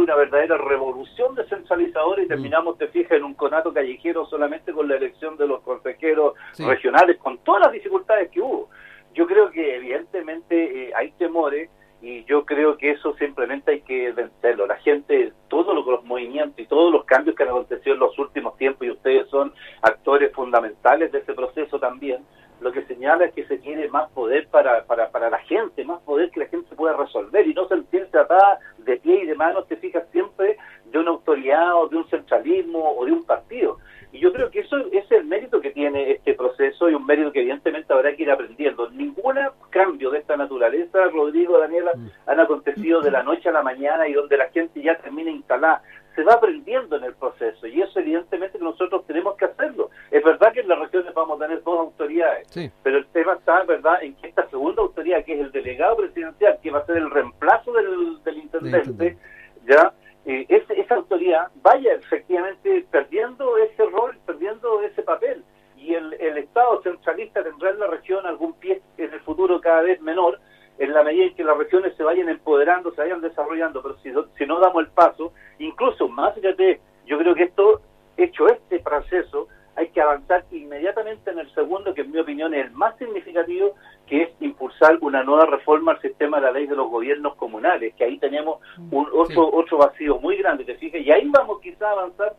una 0.55 0.65
revolución 0.65 1.35
descentralizadora 1.35 2.23
y 2.23 2.27
mm. 2.27 2.29
terminamos, 2.29 2.79
te 2.79 2.89
fijas, 2.89 3.13
en 3.13 3.25
un 3.25 3.35
conato 3.35 3.73
callejero 3.73 4.27
solamente 4.27 4.73
con 4.73 4.89
la 4.89 4.97
elección 4.97 5.37
de 5.37 5.47
los 5.47 5.61
consejeros 5.63 6.35
regionales, 6.59 7.19
con 7.19 7.39
todas 7.39 7.63
las 7.63 7.73
dificultades 7.73 8.31
que 8.31 8.41
hubo. 8.41 8.69
Yo 9.15 9.27
creo 9.27 9.51
que 9.51 9.77
evidentemente 9.77 10.89
eh, 10.89 10.93
hay 10.95 11.13
temores 11.13 11.71
y 12.03 12.25
yo 12.25 12.45
creo 12.45 12.77
que 12.77 12.91
eso 12.91 13.15
simplemente 13.17 13.71
hay 13.71 13.81
que 13.81 14.13
vencerlo. 14.13 14.67
La 14.67 14.77
gente, 14.77 15.33
todos 15.49 15.75
los, 15.75 16.05
movimientos 16.05 16.59
y 16.59 16.67
todos 16.67 16.93
los 16.93 17.05
cambios 17.05 17.35
que 17.35 17.45
han 17.45 17.49
acontecido 17.49 17.95
en 17.95 18.01
los 18.01 18.19
últimos 18.19 18.57
tiempos, 18.59 18.87
y 18.87 18.91
ustedes 18.91 19.29
son 19.29 19.55
actores 19.81 20.33
fundamentales 20.33 21.11
de 21.13 21.21
ese 21.21 21.33
proceso 21.33 21.79
también, 21.79 22.23
lo 22.61 22.73
que 22.73 22.85
señala 22.85 23.27
es 23.27 23.35
que 23.35 23.47
se 23.47 23.59
tiene 23.59 23.89
más 23.89 24.11
poder 24.11 24.49
para, 24.49 24.85
para, 24.85 25.11
para 25.11 25.31
la 25.31 25.39
gente, 25.41 25.85
más 25.85 25.94
poder 26.05 26.31
que 26.31 26.41
la 26.41 26.47
gente 26.47 26.75
pueda 26.75 26.97
resolver 26.97 27.47
y 27.47 27.55
no 27.55 27.67
sentirse 27.69 28.19
atada 28.19 28.59
de 28.79 28.97
pie 28.97 29.25
y 29.25 29.27
de 29.27 29.35
manos, 29.35 29.67
te 29.67 29.77
fijas 29.77 30.05
siempre 30.13 30.57
de 30.85 30.99
una 30.99 31.11
autoridad 31.11 31.75
o 31.77 31.89
de 31.89 31.97
un 31.97 32.09
centralismo 32.09 32.97
o 32.97 33.05
de 33.05 33.13
un 33.13 33.25
partido. 33.25 33.79
Y 34.15 34.21
yo 34.21 34.33
creo 34.33 34.49
que 34.49 34.61
eso 34.61 34.77
es 34.93 35.11
el 35.11 35.25
mérito 35.25 35.61
que 35.61 35.73
tiene 35.73 36.13
este 36.13 36.35
proceso 36.35 36.89
y 36.89 36.95
un 36.95 37.05
mérito 37.05 37.33
que 37.33 37.41
evidentemente 37.41 37.93
habrá 37.93 38.15
que 38.15 38.23
ir 38.23 38.31
aprendiendo. 38.31 38.89
Ningún 38.91 39.35
cambio 39.71 40.11
de 40.13 40.21
esta 40.21 40.37
naturaleza, 40.37 41.07
Rodrigo, 41.13 41.59
Daniela, 41.59 41.91
mm. 41.97 42.31
han 42.31 42.39
acontecido 42.39 43.01
de 43.01 43.11
la 43.11 43.25
noche 43.25 43.49
a 43.49 43.53
la 43.53 43.65
mañana 43.65 44.07
y 44.07 44.13
donde 44.13 44.37
la 44.37 44.49
gente 44.51 44.81
ya 44.81 44.97
termina 44.99 45.33
instalada. 45.33 45.83
Se 46.15 46.23
va 46.23 46.35
aprendiendo 46.35 46.97
en 46.97 47.05
el 47.05 47.15
proceso 47.15 47.67
y 47.67 47.83
eso 47.83 47.99
evidentemente 47.99 48.59
que 48.59 48.65
nosotros 48.65 49.05
tenemos 49.07 49.37
que 49.37 49.47
hacerlo. 49.47 49.91
Es 50.11 50.23
verdad 50.23 50.53
que 50.53 50.61
en 50.61 50.69
las 50.69 50.79
regiones 50.79 51.13
vamos 51.13 51.41
a 51.41 51.45
tener 51.45 51.63
dos 51.63 51.79
autoridades, 51.79 52.49
pero 52.83 52.99
el 52.99 53.07
tema 53.07 53.35
está, 53.35 53.65
¿verdad?, 53.65 54.03
en 54.03 54.15
que 54.15 54.29
esta 54.29 54.49
segunda 54.49 54.83
autoridad, 54.83 55.25
que 55.25 55.35
es 55.35 55.41
el 55.41 55.51
delegado 55.51 55.97
presidencial, 55.97 56.59
que 56.63 56.71
va 56.71 56.79
a 56.79 56.87
ser 56.87 56.99
el 56.99 57.11
reemplazo 57.11 57.73
del, 57.73 58.23
del 58.23 58.39
intendente, 58.39 59.19
ya 59.67 59.93
eh, 60.27 60.47
esa 60.49 60.95
autoridad 60.95 61.49
vaya 61.63 61.95
efectivamente 61.95 62.87
perdiendo 62.91 63.57
ese 63.59 63.85
rol, 63.87 64.17
perdiendo 64.25 64.81
ese 64.83 65.03
papel. 65.03 65.45
Y 65.77 65.95
el, 65.95 66.15
el 66.15 66.39
Estado 66.39 66.81
centralista 66.83 67.43
tendrá 67.43 67.71
en 67.71 67.81
la 67.81 67.89
región 67.89 68.25
algún 68.25 68.55
pie 68.55 68.81
en 68.97 69.13
el 69.13 69.21
futuro 69.21 69.61
cada 69.61 69.83
vez 69.83 70.01
menor, 70.01 70.41
en 70.79 70.93
la 70.93 71.03
medida 71.03 71.27
en 71.27 71.35
que 71.35 71.45
las 71.45 71.57
regiones 71.57 71.97
se 71.97 72.03
vayan 72.03 72.29
empoderando, 72.29 72.93
se 72.93 73.03
vayan 73.03 73.21
desarrollando, 73.21 73.83
pero 73.83 73.97
si, 73.99 74.13
si 74.37 74.47
no 74.47 74.61
damos 74.61 74.85
el 74.85 74.91
paso, 74.91 75.33
incluso 75.59 76.09
más 76.09 76.35
fíjate, 76.35 76.81
yo 77.07 77.19
creo 77.19 77.35
que 77.35 77.45
esto, 77.45 77.81
hecho 78.17 78.49
este 78.49 78.81
proceso, 78.81 79.49
hay 79.77 79.89
que 79.89 80.01
avanzar 80.01 80.45
inmediatamente 80.53 81.31
en 81.31 81.41
el 81.41 81.53
segundo, 81.53 81.95
que 81.95 82.03
en 82.03 82.13
mi 82.13 82.19
opinión 82.19 82.55
es 82.55 82.67
el 82.67 82.73
más 82.73 82.97
significativo, 82.97 83.75
que 84.07 84.23
es 84.23 84.31
impulsar 84.41 84.99
una 85.01 85.25
nueva 85.25 85.47
reforma 85.47 85.93
al 85.93 86.01
sistema 86.01 86.39
de 86.39 86.43
la 86.45 86.53
ley 86.53 86.67
de 86.67 86.77
los 86.77 86.91
gobiernos 86.91 87.35
comunales, 87.37 87.95
que 87.95 88.05
ahí 88.05 88.19
tenemos 88.19 88.61
un 88.91 89.09
otro, 89.13 89.51
otro 89.53 89.79
vacío 89.79 90.19
muy 90.19 90.37
grande, 90.37 90.65
te 90.65 90.77
fijas, 90.77 91.01
y 91.01 91.11
ahí 91.11 91.29
vamos 91.29 91.61
quizá 91.61 91.89
a 91.89 91.93
avanzar 91.93 92.37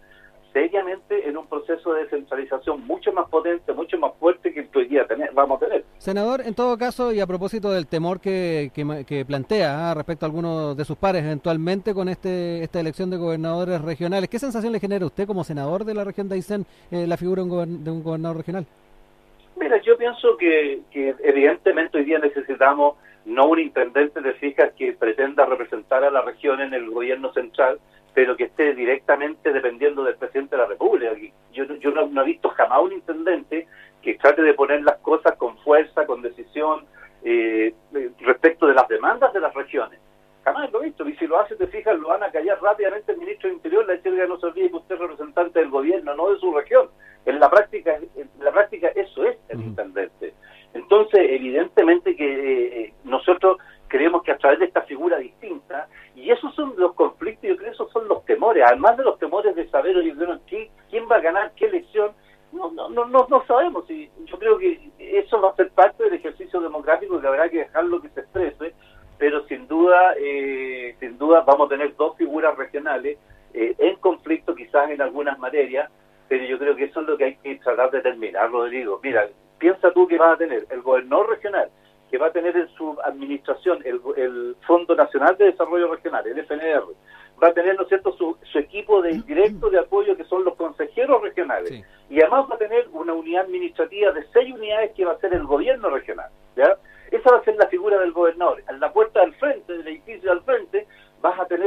seriamente 0.55 1.27
en 1.27 1.35
un 1.35 1.47
proceso 1.47 1.93
de 1.93 2.03
descentralización 2.03 2.87
mucho 2.87 3.11
más 3.11 3.27
potente, 3.27 3.73
mucho 3.73 3.97
más 3.97 4.13
fuerte 4.17 4.53
que 4.53 4.61
el 4.61 4.69
que 4.69 4.79
hoy 4.79 4.87
día 4.87 5.05
vamos 5.33 5.61
a 5.61 5.65
tener. 5.65 5.83
Senador, 5.97 6.43
en 6.45 6.55
todo 6.55 6.77
caso, 6.77 7.11
y 7.11 7.19
a 7.19 7.27
propósito 7.27 7.73
del 7.73 7.87
temor 7.87 8.21
que, 8.21 8.71
que, 8.73 9.25
plantea 9.25 9.91
¿ah? 9.91 9.93
respecto 9.93 10.25
a 10.25 10.29
algunos 10.29 10.77
de 10.77 10.85
sus 10.85 10.95
pares 10.95 11.25
eventualmente 11.25 11.93
con 11.93 12.07
este 12.07 12.63
esta 12.63 12.79
elección 12.79 13.09
de 13.09 13.17
gobernadores 13.17 13.81
regionales, 13.81 14.29
¿qué 14.29 14.39
sensación 14.39 14.71
le 14.71 14.79
genera 14.79 15.03
a 15.03 15.07
usted 15.07 15.27
como 15.27 15.43
senador 15.43 15.83
de 15.83 15.93
la 15.93 16.05
región 16.05 16.29
de 16.29 16.35
Aysén 16.35 16.65
eh, 16.89 17.05
la 17.05 17.17
figura 17.17 17.43
de 17.43 17.91
un 17.91 18.01
gobernador 18.01 18.37
regional? 18.37 18.65
Mira, 19.57 19.81
yo 19.81 19.97
pienso 19.97 20.37
que, 20.37 20.79
que 20.89 21.15
evidentemente 21.21 21.97
hoy 21.97 22.05
día 22.05 22.19
necesitamos 22.19 22.95
no 23.25 23.47
un 23.47 23.59
intendente 23.59 24.21
de 24.21 24.33
fijas 24.35 24.71
que 24.77 24.93
pretenda 24.93 25.45
representar 25.45 26.05
a 26.05 26.11
la 26.11 26.21
región 26.21 26.61
en 26.61 26.73
el 26.73 26.89
gobierno 26.91 27.33
central, 27.33 27.77
pero 28.15 28.37
que 28.37 28.45
esté 28.45 28.73
directamente 28.73 29.51
dependiendo 29.51 30.03
del 30.05 30.15
presidente 30.15 30.55
de 30.55 30.61
la 30.61 30.67
República. 30.69 31.11
Yo, 31.51 31.65
yo 31.65 31.91
no, 31.91 32.21
he 32.21 32.25
visto 32.25 32.49
jamás 32.49 32.81
un 32.81 32.93
intendente 32.93 33.67
que 34.01 34.15
trate 34.15 34.41
de 34.41 34.53
poner 34.53 34.83
las 34.83 34.97
cosas 34.99 35.35
con 35.35 35.57
fuerza, 35.57 36.05
con 36.05 36.21
decisión, 36.21 36.85
eh, 37.23 37.73
respecto 38.21 38.67
de 38.67 38.73
las 38.73 38.87
demandas 38.87 39.33
de 39.33 39.41
las 39.41 39.53
regiones. 39.53 39.99
Jamás 40.45 40.71
lo 40.71 40.81
he 40.81 40.85
visto. 40.85 41.07
Y 41.09 41.15
si 41.17 41.27
lo 41.27 41.39
hace, 41.39 41.57
te 41.57 41.67
fijas, 41.67 41.99
lo 41.99 42.07
van 42.07 42.23
a 42.23 42.31
callar 42.31 42.61
rápidamente 42.61 43.11
el 43.11 43.17
ministro 43.17 43.49
del 43.49 43.57
Interior, 43.57 43.85
dice 43.85 44.03
que 44.03 44.27
no 44.27 44.39
se 44.39 44.45
olvide 44.45 44.69
que 44.69 44.77
usted 44.77 44.95
es 44.95 45.01
representante 45.01 45.59
del 45.59 45.69
gobierno, 45.69 46.15
no 46.15 46.31
de 46.31 46.39
su 46.39 46.53
región. 46.53 46.89
En 47.25 47.39
la 47.39 47.49
práctica, 47.49 47.97
en 47.97 48.29
la 48.39 48.51
práctica 48.51 48.87
eso 48.95 49.25
es 49.25 49.37
el 49.49 49.59
intendente. 49.59 50.33
Entonces, 50.73 51.19
evidentemente 51.19 52.15
que 52.15 52.83
eh, 52.83 52.93
nosotros 53.03 53.57
creemos 53.87 54.23
que 54.23 54.31
a 54.31 54.37
través 54.37 54.59
de 54.59 54.65
esta 54.65 54.81
figura 54.83 55.17
distinta, 55.17 55.87
y 56.15 56.29
esos 56.29 56.53
son 56.55 56.73
los 56.77 56.93
conflictos, 56.93 57.49
yo 57.49 57.55
creo 57.55 57.69
que 57.69 57.75
esos 57.75 57.91
son 57.91 58.07
los 58.07 58.25
temores, 58.25 58.63
además 58.65 58.97
de 58.97 59.03
los 59.03 59.17
temores 59.19 59.55
de 59.55 59.69
saber, 59.69 59.95
oye, 59.97 60.13
¿quién 60.89 61.07
va 61.09 61.17
a 61.17 61.21
ganar 61.21 61.53
qué 61.55 61.65
elección? 61.65 62.11
No, 62.51 62.71
no, 62.71 62.89
no, 62.89 63.05
no, 63.07 63.45
sabemos, 63.47 63.89
y 63.89 64.09
yo 64.25 64.39
creo 64.39 64.57
que 64.57 64.91
eso 64.99 65.41
va 65.41 65.49
a 65.49 65.55
ser 65.55 65.71
parte 65.71 66.03
del 66.03 66.13
ejercicio 66.13 66.59
democrático 66.99 67.21
que 67.21 67.27
habrá 67.27 67.49
que 67.49 67.59
dejarlo 67.59 68.01
que 68.01 68.09
se 68.09 68.21
exprese, 68.21 68.73
pero 69.17 69.45
sin 69.47 69.67
duda, 69.67 70.13
eh, 70.19 70.95
sin 70.99 71.17
duda 71.17 71.41
vamos 71.41 71.67
a 71.67 71.69
tener 71.69 71.95
dos 71.95 72.17
figuras 72.17 72.55
regionales 72.57 73.17
eh, 73.53 73.75
en 73.77 73.95
conflicto 73.97 74.55
quizás 74.55 74.89
en 74.89 75.01
algunas 75.01 75.39
materias, 75.39 75.89
pero 76.27 76.43
yo 76.45 76.57
creo 76.57 76.75
que 76.75 76.85
eso 76.85 77.01
es 77.01 77.07
lo 77.07 77.17
que 77.17 77.25
hay 77.25 77.35
que 77.37 77.55
tratar 77.57 77.91
de 77.91 78.01
terminar, 78.01 78.51
Rodrigo. 78.51 78.99
Mira, 79.01 79.27
piensa 79.57 79.91
tú 79.91 80.07
que 80.07 80.17
va 80.17 80.33
a 80.33 80.37
tener 80.37 80.65
el 80.69 80.81
gobernador 80.81 81.29
regional, 81.29 81.69
que 82.09 82.17
va 82.17 82.27
a 82.27 82.31
tener 82.31 82.55
en 82.55 82.67
su 82.69 82.97
administración 83.03 83.79
el, 83.85 84.55
Fondo 84.67 84.95
Nacional 84.95 85.37
de 85.37 85.45
Desarrollo 85.45 85.91
Regional, 85.91 86.25
el 86.27 86.39
FNR, 86.39 86.83
va 87.41 87.47
a 87.49 87.53
tener, 87.53 87.75
¿no 87.75 87.83
es 87.83 87.89
cierto?, 87.89 88.13
su, 88.13 88.37
equipo 88.57 89.01
de 89.01 89.21
directo 89.25 89.69
de 89.69 89.79
apoyo 89.79 90.15
que 90.15 90.23
son 90.25 90.43
los 90.43 90.55
consejeros 90.55 91.21
regionales, 91.21 91.83
y 92.09 92.21
además 92.21 92.45
va 92.49 92.55
a 92.55 92.59
tener 92.59 92.87
una 92.91 93.13
unidad 93.13 93.45
administrativa 93.45 94.11
de 94.11 94.25
seis 94.33 94.53
unidades 94.53 94.91
que 94.95 95.05
va 95.05 95.13
a 95.13 95.19
ser 95.19 95.33
el 95.33 95.43
gobierno 95.45 95.89
regional, 95.89 96.29
¿ya? 96.55 96.77
Esa 97.11 97.31
va 97.31 97.37
a 97.37 97.43
ser 97.43 97.55
la 97.55 97.67
figura 97.67 97.99
del 97.99 98.11
gobernador. 98.11 98.63
En 98.67 98.79
la 98.79 98.91
puerta 98.91 99.21
del 99.21 99.35
frente, 99.35 99.73
del 99.73 99.87
edificio 99.87 100.31
del 100.31 100.41
frente, 100.41 100.87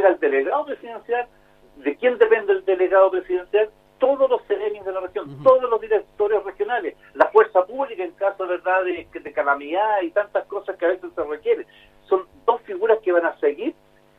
vas 0.03 0.13
a 0.13 0.17
tener 0.17 0.17
al 0.17 0.21
delegado 0.21 0.67
presidencial. 0.67 1.29
¿De 1.77 1.97
quién 1.97 2.19
depende 2.19 2.53
el 2.53 2.65
delegado 2.65 3.11
presidencial? 3.11 3.71
todos 3.99 4.31
los 4.31 4.43
serenios 4.47 4.85
de 4.87 4.93
la 4.93 5.01
región, 5.01 5.43
todos 5.43 5.69
los 5.69 5.81
directores 5.81 6.43
regionales, 6.45 6.97
la 7.15 7.27
fuerza 7.27 7.65
pública 7.67 8.05
en 8.05 8.13
caso 8.13 8.47
verdad 8.47 8.85
de, 8.85 9.07
de 9.13 9.33
calamidad 9.33 10.03
y 10.03 10.11
tantas 10.11 10.47
cosas 10.47 10.77
que 10.77 10.87
a 10.87 10.89
veces 10.89 11.11
se 11.15 11.25
requieren. 11.25 11.67
Son 12.09 12.25
dos 12.47 12.61
figuras 12.63 12.99
que 13.03 13.13
van 13.13 13.27
a 13.27 13.39
seguir, 13.39 13.75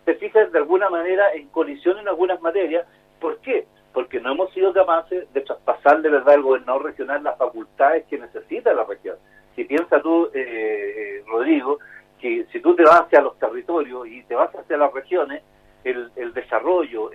se 0.05 0.15
fijan 0.15 0.51
de 0.51 0.59
alguna 0.59 0.89
manera 0.89 1.33
en 1.33 1.47
colisión 1.49 1.97
en 1.97 2.07
algunas 2.07 2.41
materias. 2.41 2.85
¿Por 3.19 3.39
qué? 3.39 3.65
Porque 3.93 4.19
no 4.19 4.33
hemos 4.33 4.51
sido 4.53 4.73
capaces 4.73 5.31
de 5.33 5.41
traspasar 5.41 6.01
de 6.01 6.09
verdad 6.09 6.35
al 6.35 6.43
gobernador 6.43 6.83
regional 6.83 7.23
las 7.23 7.37
facultades 7.37 8.05
que 8.05 8.17
necesita 8.17 8.73
la 8.73 8.83
región. 8.83 9.17
Si 9.55 9.63
piensas 9.63 10.01
tú, 10.03 10.29
eh, 10.33 10.39
eh, 10.41 11.23
Rodrigo, 11.27 11.79
que 12.19 12.45
si 12.51 12.61
tú 12.61 12.75
te 12.75 12.83
vas 12.83 13.01
hacia 13.01 13.21
los 13.21 13.37
territorios 13.39 14.07
y 14.07 14.23
te 14.23 14.35
vas 14.35 14.53
hacia 14.53 14.77
las 14.77 14.93
regiones, 14.93 15.41
el, 15.83 16.11
el 16.15 16.33
desarrollo, 16.33 17.11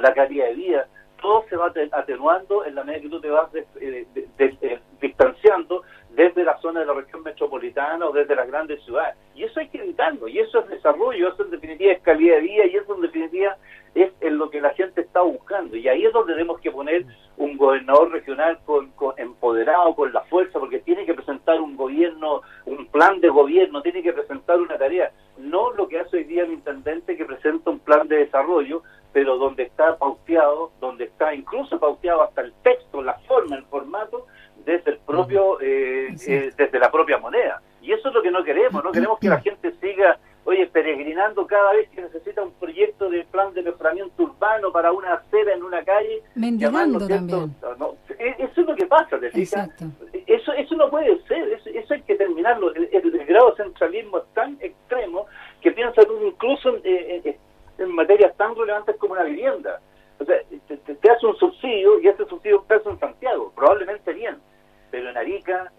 la 0.00 0.14
calidad 0.14 0.46
de 0.46 0.54
vida, 0.54 0.88
todo 1.20 1.44
se 1.48 1.56
va 1.56 1.72
atenuando 1.92 2.64
en 2.64 2.74
la 2.74 2.84
medida 2.84 3.02
que 3.02 3.08
tú 3.08 3.20
te 3.20 3.30
vas 3.30 3.48
eh, 3.54 4.80
distanciando 5.00 5.82
desde 6.14 6.44
la 6.44 6.58
zona 6.58 6.80
de 6.80 6.86
la 6.86 6.94
región 6.94 7.22
metropolitana 7.22 8.06
o 8.06 8.12
desde 8.12 8.36
las 8.36 8.46
grandes 8.46 8.82
ciudades. 8.84 9.16
Y 9.34 9.44
eso 9.44 9.60
hay 9.60 9.68
que 9.68 9.78
evitarlo, 9.78 10.28
y 10.28 10.38
eso 10.38 10.60
es 10.60 10.68
desarrollo, 10.68 11.28
eso 11.28 11.44
en 11.44 11.50
definitiva 11.50 11.92
es 11.92 12.02
calidad 12.02 12.36
de 12.36 12.42
vida, 12.42 12.66
y 12.66 12.76
eso 12.76 12.94
en 12.94 13.00
definitiva 13.02 13.56
es 13.94 14.12
en 14.20 14.38
lo 14.38 14.50
que 14.50 14.60
la 14.60 14.70
gente 14.70 15.00
está 15.00 15.22
buscando. 15.22 15.76
Y 15.76 15.88
ahí 15.88 16.04
es 16.04 16.12
donde 16.12 16.32
tenemos 16.32 16.60
que 16.60 16.70
poner 16.70 17.04
un 17.36 17.56
gobernador 17.56 18.10
regional 18.12 18.58
con, 18.64 18.92
empoderado, 19.16 19.94
con 19.94 20.12
la 20.12 20.22
fuerza, 20.22 20.58
porque 20.58 20.80
tiene 20.80 21.04
que 21.04 21.14
presentar 21.14 21.60
un 21.60 21.76
gobierno, 21.76 22.42
un 22.66 22.86
plan 22.86 23.20
de 23.20 23.28
gobierno, 23.28 23.82
tiene 23.82 24.02
que 24.02 24.12
presentar 24.12 24.60
una 24.60 24.78
tarea. 24.78 25.12
No 25.38 25.72
lo 25.72 25.88
que 25.88 25.98
hace 25.98 26.18
hoy 26.18 26.24
día 26.24 26.44
el 26.44 26.52
intendente 26.52 27.16
que 27.16 27.24
presenta 27.24 27.70
un 27.70 27.80
plan 27.80 28.06
de 28.08 28.18
desarrollo, 28.18 28.82
pero 29.12 29.36
donde 29.36 29.62
está 29.64 29.96
pauteado, 29.96 30.72
donde 30.80 31.04
está 31.04 31.34
incluso 31.34 31.78
pauteado 31.78 32.22
hasta 32.22 32.42
el 32.42 32.52
texto, 32.62 33.00
desde 36.74 36.84
la 36.84 36.90
propia 36.90 37.18
moneda. 37.18 37.62
Y 37.80 37.92
eso 37.92 38.08
es 38.08 38.14
lo 38.14 38.22
que 38.22 38.30
no 38.30 38.42
queremos, 38.42 38.82
no 38.82 38.90
queremos 38.90 39.18
que 39.18 39.28
la 39.28 39.40
gente 39.40 39.72
siga, 39.80 40.18
oye, 40.44 40.66
peregrinando 40.66 41.46
cada 41.46 41.72
vez 41.72 41.88
que 41.90 42.02
necesita 42.02 42.42
un 42.42 42.52
proyecto 42.54 43.08
de 43.10 43.24
plan 43.24 43.54
de 43.54 43.62
mejoramiento 43.62 44.24
urbano 44.24 44.72
para 44.72 44.90
una 44.92 45.14
acera 45.14 45.54
en 45.54 45.62
una 45.62 45.84
calle. 45.84 46.22
Mendigando 46.34 47.06
también. 47.06 47.54
Eso 48.18 48.60
es 48.60 48.66
lo 48.66 48.74
que 48.74 48.86
pasa, 48.86 49.18
¿te 49.20 49.28
Eso, 49.28 50.52
eso 50.52 50.74
no 50.74 50.90
puede 50.90 51.22
ser, 51.28 51.52
eso, 51.52 51.94
hay 51.94 52.02
que 52.02 52.16
terminarlo. 52.16 52.74
El, 52.74 53.24
grado 53.26 53.50
de 53.52 53.64
centralismo 53.64 54.18
es 54.18 54.24
tan 54.34 54.58
extremo 54.60 55.26
que 55.60 55.70
piensa 55.72 56.02
tú 56.02 56.18
incluso 56.26 56.76
eh, 56.84 57.38
en 57.78 57.94
materias 57.94 58.36
tan 58.36 58.54
relevantes 58.56 58.96
como 58.96 59.14
una 59.14 59.24
vivienda. 59.24 59.80
O 60.18 60.24
sea, 60.24 60.36
te, 60.68 61.10
hace 61.10 61.26
un 61.26 61.36
subsidio 61.36 62.00
y 62.00 62.08
ese 62.08 62.24
subsidio 62.26 62.64
hace 62.68 62.88
en 62.88 62.98
Santiago, 62.98 63.52
probablemente 63.54 64.12
bien, 64.12 64.38
pero 64.90 65.10
en 65.10 65.16
Arica, 65.16 65.72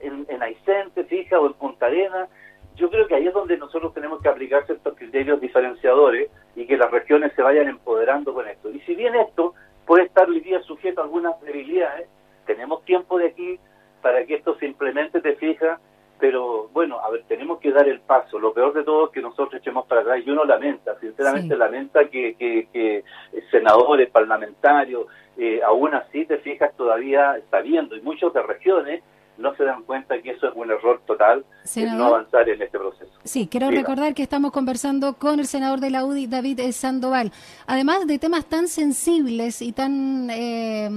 Aysén, 0.46 0.92
fija, 1.08 1.40
o 1.40 1.48
en 1.48 1.54
Punta 1.54 1.88
Arena, 1.88 2.28
yo 2.76 2.90
creo 2.90 3.08
que 3.08 3.16
ahí 3.16 3.28
es 3.28 3.34
donde 3.34 3.58
nosotros 3.58 3.94
tenemos 3.94 4.22
que 4.22 4.30
aplicar 4.30 4.66
ciertos 4.66 4.96
criterios 4.96 5.40
diferenciadores 5.40 6.30
y 6.56 6.66
que 6.66 6.78
las 6.78 6.92
regiones 6.92 7.34
se 7.36 7.42
vayan 7.42 7.68
empoderando 7.68 8.34
con 8.34 8.48
esto. 8.48 8.70
Y 8.70 8.80
si 8.82 8.96
bien 8.96 9.16
esto 9.16 9.54
puede 9.86 10.04
estar 10.06 10.30
hoy 10.30 10.42
día 10.42 10.62
sujeto 10.62 11.02
a 11.02 11.06
algunas 11.06 11.40
debilidades, 11.42 12.08
tenemos 12.46 12.84
tiempo 12.86 13.18
de 13.18 13.28
aquí 13.28 13.60
para 14.02 14.26
que 14.26 14.36
esto 14.36 14.58
simplemente 14.60 15.22
te 15.22 15.36
fija 15.36 15.80
pero 16.20 16.70
bueno, 16.72 17.00
a 17.00 17.10
ver, 17.10 17.24
tenemos 17.28 17.60
que 17.60 17.72
dar 17.72 17.88
el 17.88 18.00
paso. 18.00 18.40
Lo 18.40 18.54
peor 18.54 18.74
de 18.74 18.84
todo 18.84 19.08
es 19.08 19.12
que 19.12 19.22
nosotros 19.22 19.54
echemos 19.60 19.86
para 19.86 20.02
atrás 20.02 20.22
y 20.26 20.30
uno 20.30 20.46
lamenta, 20.46 20.98
sinceramente 21.00 21.58
lamenta 21.58 22.06
que, 22.06 22.36
que, 22.38 23.04
senadores, 23.52 24.10
parlamentarios, 24.10 25.08
eh, 25.38 25.62
aún 25.64 25.94
así 25.94 26.26
te 26.26 26.38
fijas 26.38 26.76
todavía 26.78 27.38
sabiendo, 27.52 27.96
y 27.96 28.02
muchos 28.02 28.34
de 28.34 28.42
regiones 28.42 29.04
no 29.38 29.56
se 29.56 29.64
dan 29.64 29.84
cuenta 29.84 30.22
que 30.22 30.32
eso 30.32 30.48
es 30.48 30.56
un 30.56 30.72
error 30.72 31.02
total 31.06 31.46
no 31.76 32.06
avanzar 32.06 32.48
en 32.50 32.62
este 32.62 32.78
proceso. 32.78 33.12
Sí, 33.24 33.48
quiero 33.48 33.70
recordar 33.70 34.14
que 34.14 34.24
estamos 34.24 34.52
conversando 34.52 35.14
con 35.16 35.40
el 35.40 35.48
senador 35.48 35.80
de 35.80 35.90
la 35.90 36.06
UDI, 36.06 36.28
David 36.28 36.62
Sandoval. 36.72 37.32
Además 37.68 38.08
de 38.08 38.20
temas 38.20 38.46
tan 38.46 38.68
sensibles 38.68 39.62
y 39.62 39.72
tan... 39.72 40.30
Eh, 40.30 40.90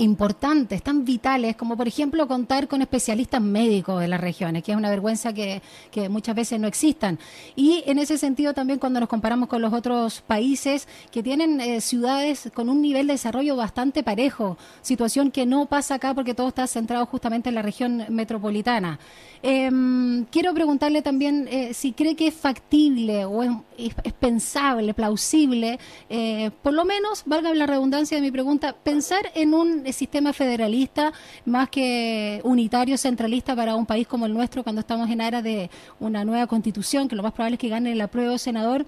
importantes, 0.00 0.82
tan 0.82 1.04
vitales, 1.04 1.56
como 1.56 1.76
por 1.76 1.86
ejemplo 1.86 2.26
contar 2.26 2.68
con 2.68 2.80
especialistas 2.80 3.40
médicos 3.40 4.02
en 4.02 4.10
las 4.10 4.20
regiones, 4.20 4.62
que 4.62 4.72
es 4.72 4.78
una 4.78 4.90
vergüenza 4.90 5.32
que, 5.32 5.62
que 5.90 6.08
muchas 6.08 6.34
veces 6.34 6.58
no 6.58 6.66
existan. 6.66 7.18
Y 7.54 7.82
en 7.86 7.98
ese 7.98 8.16
sentido 8.16 8.54
también 8.54 8.78
cuando 8.78 9.00
nos 9.00 9.08
comparamos 9.08 9.48
con 9.48 9.60
los 9.60 9.72
otros 9.72 10.22
países 10.22 10.88
que 11.10 11.22
tienen 11.22 11.60
eh, 11.60 11.80
ciudades 11.80 12.50
con 12.54 12.68
un 12.68 12.80
nivel 12.80 13.06
de 13.06 13.14
desarrollo 13.14 13.56
bastante 13.56 14.02
parejo, 14.02 14.56
situación 14.80 15.30
que 15.30 15.44
no 15.46 15.66
pasa 15.66 15.96
acá 15.96 16.14
porque 16.14 16.34
todo 16.34 16.48
está 16.48 16.66
centrado 16.66 17.06
justamente 17.06 17.50
en 17.50 17.54
la 17.54 17.62
región 17.62 18.04
metropolitana. 18.08 18.98
Em, 19.42 20.26
quiero 20.26 20.52
preguntarle 20.52 21.00
también 21.00 21.48
eh, 21.50 21.72
si 21.72 21.92
cree 21.92 22.14
que 22.14 22.26
es 22.26 22.34
factible 22.34 23.24
o 23.24 23.42
es, 23.42 23.94
pensable, 24.18 24.92
plausible, 24.92 25.78
eh, 26.10 26.50
por 26.62 26.74
lo 26.74 26.84
menos, 26.84 27.22
valga 27.24 27.54
la 27.54 27.66
redundancia 27.66 28.16
de 28.18 28.20
mi 28.20 28.30
pregunta, 28.30 28.74
pensar 28.82 29.30
en 29.34 29.54
un 29.54 29.86
sistema 29.92 30.32
federalista 30.32 31.12
más 31.44 31.68
que 31.68 32.40
unitario, 32.44 32.96
centralista 32.98 33.54
para 33.54 33.74
un 33.74 33.86
país 33.86 34.06
como 34.06 34.26
el 34.26 34.34
nuestro 34.34 34.62
cuando 34.62 34.80
estamos 34.80 35.10
en 35.10 35.20
aras 35.20 35.42
de 35.42 35.70
una 35.98 36.24
nueva 36.24 36.46
constitución, 36.46 37.08
que 37.08 37.16
lo 37.16 37.22
más 37.22 37.32
probable 37.32 37.54
es 37.54 37.60
que 37.60 37.68
gane 37.68 37.92
el 37.92 38.00
apruebo 38.00 38.38
senador 38.38 38.86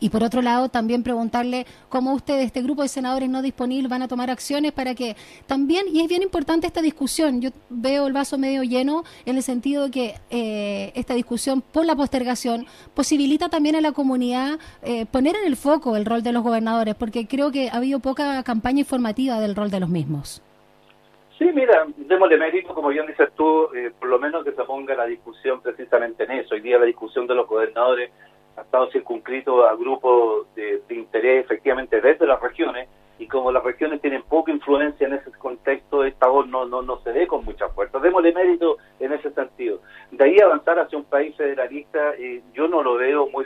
y 0.00 0.08
por 0.08 0.22
otro 0.22 0.40
lado, 0.40 0.68
también 0.68 1.02
preguntarle 1.02 1.66
cómo 1.88 2.14
ustedes, 2.14 2.46
este 2.46 2.62
grupo 2.62 2.82
de 2.82 2.88
senadores 2.88 3.28
no 3.28 3.42
disponibles, 3.42 3.90
van 3.90 4.02
a 4.02 4.08
tomar 4.08 4.30
acciones 4.30 4.72
para 4.72 4.94
que 4.94 5.14
también, 5.46 5.86
y 5.92 6.00
es 6.00 6.08
bien 6.08 6.22
importante 6.22 6.66
esta 6.66 6.80
discusión, 6.80 7.40
yo 7.40 7.50
veo 7.68 8.06
el 8.06 8.14
vaso 8.14 8.38
medio 8.38 8.62
lleno 8.62 9.04
en 9.26 9.36
el 9.36 9.42
sentido 9.42 9.84
de 9.84 9.90
que 9.90 10.14
eh, 10.30 10.92
esta 10.94 11.14
discusión 11.14 11.60
por 11.60 11.84
la 11.84 11.94
postergación 11.94 12.66
posibilita 12.94 13.50
también 13.50 13.76
a 13.76 13.80
la 13.80 13.92
comunidad 13.92 14.58
eh, 14.82 15.04
poner 15.04 15.36
en 15.36 15.46
el 15.46 15.56
foco 15.56 15.96
el 15.96 16.06
rol 16.06 16.22
de 16.22 16.32
los 16.32 16.42
gobernadores, 16.42 16.94
porque 16.94 17.26
creo 17.26 17.50
que 17.50 17.68
ha 17.68 17.76
habido 17.76 18.00
poca 18.00 18.42
campaña 18.42 18.80
informativa 18.80 19.38
del 19.38 19.54
rol 19.54 19.70
de 19.70 19.80
los 19.80 19.90
mismos. 19.90 20.42
Sí, 21.38 21.46
mira, 21.54 21.86
démosle 21.96 22.36
mérito, 22.36 22.74
como 22.74 22.88
bien 22.88 23.06
dices 23.06 23.30
tú, 23.34 23.72
eh, 23.74 23.90
por 23.98 24.10
lo 24.10 24.18
menos 24.18 24.44
que 24.44 24.52
se 24.52 24.62
ponga 24.64 24.94
la 24.94 25.06
discusión 25.06 25.62
precisamente 25.62 26.24
en 26.24 26.32
eso. 26.32 26.54
Hoy 26.54 26.60
día 26.60 26.78
la 26.78 26.84
discusión 26.84 27.26
de 27.26 27.34
los 27.34 27.46
gobernadores 27.48 28.10
ha 28.60 28.64
estado 28.64 28.90
circunscrito 28.90 29.66
a 29.66 29.74
grupos 29.74 30.46
de, 30.54 30.82
interés 30.90 31.44
efectivamente 31.44 32.00
desde 32.00 32.26
las 32.26 32.40
regiones 32.40 32.88
y 33.18 33.26
como 33.26 33.52
las 33.52 33.62
regiones 33.64 34.00
tienen 34.00 34.22
poca 34.22 34.50
influencia 34.50 35.06
en 35.06 35.14
ese 35.14 35.30
contexto, 35.32 36.04
esta 36.04 36.28
voz 36.28 36.46
no, 36.46 36.64
no, 36.64 36.80
no 36.80 37.00
se 37.02 37.12
ve 37.12 37.26
con 37.26 37.44
mucha 37.44 37.68
fuerza. 37.68 37.98
Démosle 37.98 38.32
mérito 38.32 38.78
en 38.98 39.12
ese 39.12 39.30
sentido. 39.32 39.80
De 40.10 40.24
ahí 40.24 40.40
avanzar 40.40 40.78
hacia 40.78 40.96
un 40.96 41.04
país 41.04 41.36
federalista, 41.36 42.14
eh, 42.14 42.42
yo 42.54 42.66
no 42.66 42.82
lo 42.82 42.94
veo 42.94 43.28
muy 43.28 43.44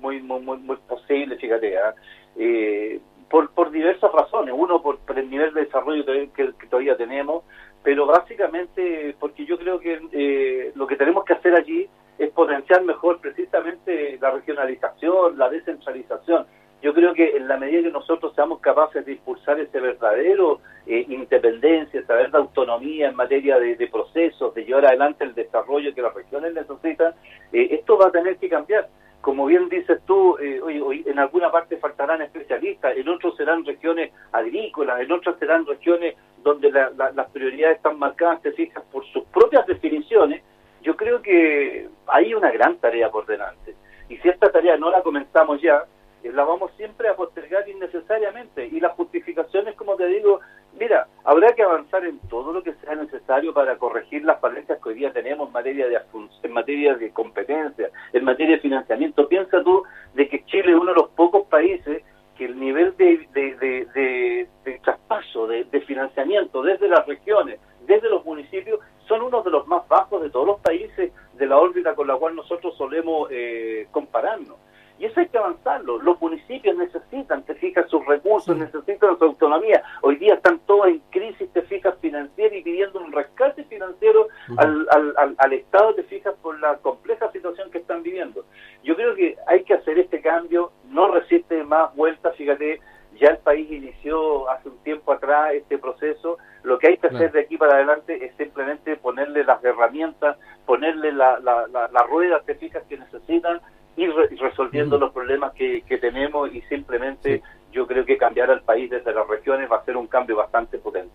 muy 0.00 0.20
muy, 0.20 0.40
muy, 0.40 0.76
posible, 0.88 1.36
fíjate, 1.36 1.78
¿ah? 1.78 1.94
eh, 2.36 3.00
por, 3.30 3.50
por 3.50 3.70
diversas 3.70 4.10
razones. 4.12 4.54
Uno, 4.56 4.82
por, 4.82 4.98
el 5.16 5.30
nivel 5.30 5.54
de 5.54 5.66
desarrollo 5.66 6.04
que, 6.04 6.52
todavía 6.68 6.96
tenemos, 6.96 7.44
pero 7.84 8.06
básicamente 8.06 9.14
porque 9.20 9.44
yo 9.44 9.56
creo 9.56 9.78
que 9.78 10.00
eh, 10.12 10.72
lo 10.74 10.86
que 10.86 10.96
tenemos 10.96 11.24
que 11.24 11.34
hacer 11.34 11.54
allí 11.54 11.88
es 12.18 12.30
potenciar 12.30 12.82
mejor 12.84 13.20
precisamente 13.20 14.18
la 14.20 14.30
regionalización, 14.30 15.38
la 15.38 15.48
descentralización 15.48 16.46
yo 16.82 16.92
creo 16.92 17.14
que 17.14 17.36
en 17.36 17.46
la 17.46 17.56
medida 17.58 17.82
que 17.82 17.92
nosotros 17.92 18.34
seamos 18.34 18.58
capaces 18.58 19.06
de 19.06 19.12
impulsar 19.12 19.58
ese 19.60 19.78
verdadero 19.78 20.60
eh, 20.84 21.06
independencia, 21.08 22.00
esa 22.00 22.14
verdadera 22.14 22.40
autonomía 22.40 23.08
en 23.08 23.14
materia 23.14 23.56
de, 23.60 23.86
procesos, 23.86 24.52
de 24.52 24.64
llevar 24.64 24.86
adelante 24.86 25.22
el 25.22 25.32
desarrollo 25.32 25.94
que 25.94 26.02
las 26.02 26.12
regiones 26.12 26.54
necesitan, 26.54 27.14
eh, 27.52 27.68
esto 27.70 27.96
va 27.96 28.08
a 28.08 28.10
tener 28.10 28.36
que 28.36 28.48
cambiar. 28.48 28.88
Como 29.20 29.46
bien 29.46 29.68
dices 29.68 30.00
tú, 30.06 30.36
eh, 30.38 30.60
hoy, 30.60 31.04
en 31.06 31.20
alguna 31.20 31.52
parte 31.52 31.76
faltarán 31.76 32.20
especialistas, 32.20 32.96
en 32.96 33.08
otros 33.08 33.36
serán 33.36 33.64
regiones 33.64 34.10
agrícolas, 34.32 35.00
en 35.00 35.12
otras 35.12 35.38
serán 35.38 35.64
regiones 35.64 36.16
donde 36.42 36.72
las 36.72 37.30
prioridades 37.30 37.76
están 37.76 38.00
marcadas, 38.00 38.42
te 38.42 38.50
fijas, 38.50 38.82
por 38.90 39.06
sus 39.12 39.22
propias 39.26 39.64
definiciones. 39.68 40.42
Yo 40.82 40.96
creo 40.96 41.22
que 41.22 41.88
hay 42.06 42.34
una 42.34 42.50
gran 42.50 42.76
tarea 42.76 43.10
por 43.10 43.26
delante. 43.26 43.74
Y 44.08 44.16
si 44.18 44.28
esta 44.28 44.50
tarea 44.50 44.76
no 44.76 44.90
la 44.90 45.02
comenzamos 45.02 45.60
ya, 45.60 45.84
eh, 46.22 46.32
la 46.32 46.44
vamos 46.44 46.70
siempre 46.76 47.08
a 47.08 47.16
postergar 47.16 47.68
innecesariamente. 47.68 48.66
Y 48.66 48.80
las 48.80 48.92
justificaciones, 48.92 49.74
como 49.74 49.96
te 49.96 50.06
digo, 50.06 50.40
mira, 50.78 51.06
habrá 51.24 51.54
que 51.54 51.62
avanzar 51.62 52.04
en 52.04 52.18
todo 52.28 52.52
lo 52.52 52.62
que 52.62 52.74
sea 52.74 52.94
necesario 52.94 53.52
para 53.52 53.76
corregir 53.76 54.24
las 54.24 54.40
falencias 54.40 54.78
que 54.82 54.88
hoy 54.88 54.94
día 54.96 55.12
tenemos 55.12 55.48
en 55.48 55.52
materia 55.52 55.88
de 55.88 56.00
en 56.42 56.52
materia 56.52 56.94
de 56.94 57.10
competencia, 57.10 57.90
en 58.12 58.24
materia 58.24 58.56
de 58.56 58.62
financiamiento. 58.62 59.28
Piensa 59.28 59.62
tú 59.62 59.82
de 60.14 60.28
que 60.28 60.44
Chile 60.44 60.72
es 60.72 60.78
uno 60.78 60.92
de 60.92 61.00
los 61.00 61.10
pocos 61.10 61.46
países 61.48 62.02
que 62.36 62.46
el 62.46 62.58
nivel 62.58 62.96
de, 62.96 63.26
de, 63.34 64.78
traspaso, 64.82 65.46
de, 65.46 65.80
financiamiento 65.82 66.62
desde 66.62 66.88
las 66.88 67.06
regiones, 67.06 67.60
desde 67.86 68.08
los 68.08 68.24
municipios, 68.24 68.80
son 69.08 69.22
uno 69.22 69.42
de 69.42 69.50
los 69.50 69.66
más 69.66 69.86
bajos 69.88 70.22
de 70.22 70.30
todos 70.30 70.46
los 70.46 70.60
países 70.60 71.12
de 71.34 71.46
la 71.46 71.58
órbita 71.58 71.94
con 71.94 72.06
la 72.06 72.16
cual 72.16 72.36
nosotros 72.36 72.74
solemos 72.76 73.28
eh, 73.30 73.86
compararnos. 73.90 74.56
Y 74.98 75.06
eso 75.06 75.18
hay 75.18 75.26
que 75.28 75.38
avanzarlo. 75.38 76.00
Los 76.00 76.20
municipios 76.20 76.76
necesitan, 76.76 77.42
te 77.42 77.56
fijas, 77.56 77.88
sus 77.90 78.06
recursos, 78.06 78.56
necesitan 78.56 79.18
su 79.18 79.24
autonomía. 79.24 79.82
Hoy 80.02 80.14
día 80.16 80.34
están 80.34 80.60
todos 80.60 80.86
en 80.86 81.00
crisis, 81.10 81.50
te 81.52 81.62
fijas, 81.62 81.96
financiera 82.00 82.54
y 82.54 82.62
pidiendo 82.62 83.00
un 83.00 83.10
rescate 83.10 83.64
financiero 83.64 84.28
al, 84.56 84.86
al, 84.90 85.34
al, 85.38 85.52
Estado, 85.52 85.94
te 85.94 86.04
fijas, 86.04 86.34
por 86.40 86.60
la 86.60 86.76
compleja 86.76 87.32
situación 87.32 87.70
que 87.72 87.78
están 87.78 88.04
viviendo. 88.04 88.44
Yo 88.84 88.94
creo 88.94 89.16
que 89.16 89.36
hay 89.48 89.64
que 89.64 89.74
hacer 89.74 89.98
este 89.98 90.20
cambio, 90.20 90.70
no 90.88 91.08
resiste 91.08 91.64
más 91.64 91.92
vueltas, 91.96 92.36
fíjate, 92.36 92.80
ya 93.22 93.28
el 93.28 93.38
país 93.38 93.70
inició 93.70 94.50
hace 94.50 94.68
un 94.68 94.78
tiempo 94.78 95.12
atrás 95.12 95.54
este 95.54 95.78
proceso. 95.78 96.38
Lo 96.64 96.78
que 96.78 96.88
hay 96.88 96.96
que 96.96 97.06
hacer 97.06 97.30
de 97.30 97.40
aquí 97.40 97.56
para 97.56 97.74
adelante 97.74 98.24
es 98.24 98.34
simplemente 98.36 98.96
ponerle 98.96 99.44
las 99.44 99.62
herramientas, 99.62 100.36
ponerle 100.66 101.12
la, 101.12 101.38
la, 101.38 101.68
la, 101.68 101.88
la 101.88 102.02
rueda, 102.02 102.40
fijas, 102.58 102.82
que 102.88 102.98
necesitan 102.98 103.60
ir 103.96 104.12
resolviendo 104.40 104.98
los 104.98 105.12
problemas 105.12 105.52
que, 105.54 105.82
tenemos 106.00 106.52
y 106.52 106.62
simplemente 106.62 107.42
yo 107.70 107.86
creo 107.86 108.04
que 108.04 108.16
cambiar 108.16 108.50
al 108.50 108.62
país 108.62 108.90
desde 108.90 109.14
las 109.14 109.28
regiones 109.28 109.70
va 109.70 109.76
a 109.76 109.84
ser 109.84 109.96
un 109.96 110.08
cambio 110.08 110.36
bastante 110.36 110.78
potente. 110.78 111.14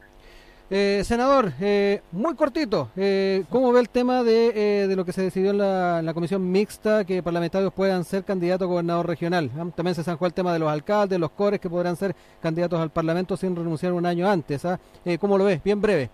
Eh, 0.70 1.02
senador, 1.06 1.54
eh, 1.62 2.02
muy 2.12 2.36
cortito, 2.36 2.90
eh, 2.98 3.46
¿cómo 3.50 3.72
ve 3.72 3.80
el 3.80 3.88
tema 3.88 4.22
de, 4.22 4.86
de 4.86 4.96
lo 4.98 5.06
que 5.06 5.14
se 5.14 5.22
decidió 5.22 5.52
en 5.52 5.60
la, 5.60 6.12
comisión 6.14 6.52
mixta 6.52 7.06
que 7.06 7.24
parlamentarios 7.24 7.72
puedan 7.74 8.04
ser 8.04 8.26
candidatos 8.26 8.66
a 8.66 8.70
gobernador 8.70 9.08
regional? 9.08 9.50
¿Ah? 9.58 9.66
También 9.74 9.96
se 9.96 10.04
zanjó 10.04 10.26
el 10.26 10.34
tema 10.34 10.52
de 10.52 10.60
los 10.60 10.70
alcaldes, 10.70 11.20
los 11.20 11.32
cores 11.32 11.62
que 11.62 11.70
podrán 11.70 11.96
ser 11.96 12.14
candidatos 12.42 12.82
al 12.82 12.90
Parlamento 12.90 13.38
sin 13.38 13.56
renunciar 13.56 13.94
un 13.94 14.06
año 14.06 14.28
antes. 14.28 14.66
¿ah? 14.66 14.78
¿Cómo 15.22 15.38
lo 15.38 15.46
ves? 15.46 15.64
Bien 15.64 15.80
breve. 15.80 16.10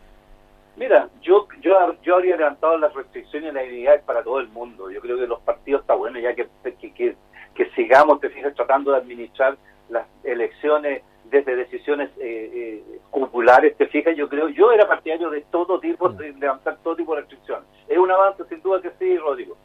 Mira, 0.75 1.09
yo, 1.23 1.47
yo, 1.61 1.73
yo 2.03 2.15
habría 2.15 2.37
levantado 2.37 2.77
las 2.77 2.93
restricciones 2.93 3.51
y 3.51 3.55
las 3.55 3.65
inmunidades 3.65 4.03
para 4.03 4.23
todo 4.23 4.39
el 4.39 4.49
mundo. 4.49 4.91
Yo 4.91 5.01
creo 5.01 5.17
que 5.17 5.25
los 5.25 5.39
partidos 5.41 5.81
está 5.81 5.95
bueno 5.95 6.19
ya 6.19 6.35
que, 6.35 6.47
que, 6.79 7.15
que, 7.55 7.65
sigamos, 7.75 8.19
te 8.19 8.29
fijas, 8.29 8.53
tratando 8.53 8.91
de 8.91 8.97
administrar 8.97 9.57
las 9.89 10.05
elecciones 10.23 11.01
desde 11.33 11.55
decisiones 11.55 12.11
eh, 12.19 12.51
eh, 12.53 12.99
populares, 13.11 13.75
te 13.75 13.87
fijas, 13.87 14.15
yo 14.15 14.29
creo, 14.29 14.49
yo 14.49 14.71
era 14.71 14.87
partidario 14.87 15.31
de 15.31 15.41
todo 15.41 15.79
tipo, 15.79 16.07
de 16.09 16.31
levantar 16.33 16.77
todo 16.83 16.95
tipo 16.95 17.15
de 17.15 17.21
restricciones. 17.21 17.65
Es 17.87 17.97
un 17.97 18.11
avance, 18.11 18.43
sin 18.49 18.61
duda 18.61 18.79
que 18.81 18.91
sí, 18.99 19.17
Rodrigo. 19.17 19.57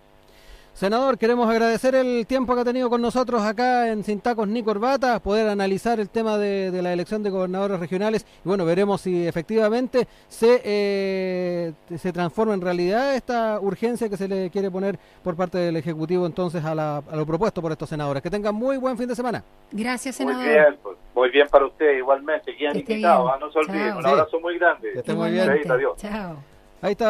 Senador, 0.78 1.18
queremos 1.18 1.50
agradecer 1.50 1.96
el 1.96 2.24
tiempo 2.24 2.54
que 2.54 2.60
ha 2.60 2.64
tenido 2.64 2.88
con 2.88 3.02
nosotros 3.02 3.42
acá 3.42 3.88
en 3.88 4.04
Sin 4.04 4.20
Tacos 4.20 4.46
ni 4.46 4.62
Corbata, 4.62 5.18
poder 5.18 5.48
analizar 5.48 5.98
el 5.98 6.08
tema 6.08 6.38
de, 6.38 6.70
la 6.80 6.92
elección 6.92 7.20
de 7.20 7.30
gobernadores 7.30 7.80
regionales 7.80 8.24
y 8.44 8.48
bueno, 8.48 8.64
veremos 8.64 9.00
si 9.00 9.26
efectivamente 9.26 10.06
se, 10.28 10.62
eh, 10.64 11.72
se 11.96 12.12
transforma 12.12 12.54
en 12.54 12.60
realidad 12.60 13.16
esta 13.16 13.58
urgencia 13.60 14.08
que 14.08 14.16
se 14.16 14.28
le 14.28 14.50
quiere 14.50 14.70
poner 14.70 14.96
por 15.24 15.34
parte 15.34 15.58
del 15.58 15.76
Ejecutivo 15.76 16.26
entonces 16.26 16.64
a, 16.64 17.02
lo 17.12 17.26
propuesto 17.26 17.60
por 17.60 17.72
estos 17.72 17.88
senadores. 17.88 18.22
Que 18.22 18.30
tengan 18.30 18.54
muy 18.54 18.76
buen 18.76 18.96
fin 18.96 19.08
de 19.08 19.16
semana. 19.16 19.42
Gracias, 19.72 20.14
senador. 20.14 20.44
Muy 20.44 20.48
bien, 20.48 20.78
pues, 20.80 20.96
muy 21.12 21.30
bien 21.30 21.48
para 21.48 21.66
usted 21.66 21.98
igualmente. 21.98 22.54
Quien 22.54 22.76
invitado, 22.76 23.28
¿ah? 23.28 23.36
no 23.40 23.50
se 23.50 23.58
olviden. 23.58 23.96
Un 23.96 24.06
abrazo 24.06 24.38
muy 24.38 24.56
grande. 24.56 24.92
Que 24.92 24.98
esté 25.00 25.12
muy 25.12 25.32
bien. 25.32 25.50
Adiós. 25.68 25.96
Chao. 25.96 26.36
Ahí 26.80 26.92
está. 26.92 27.06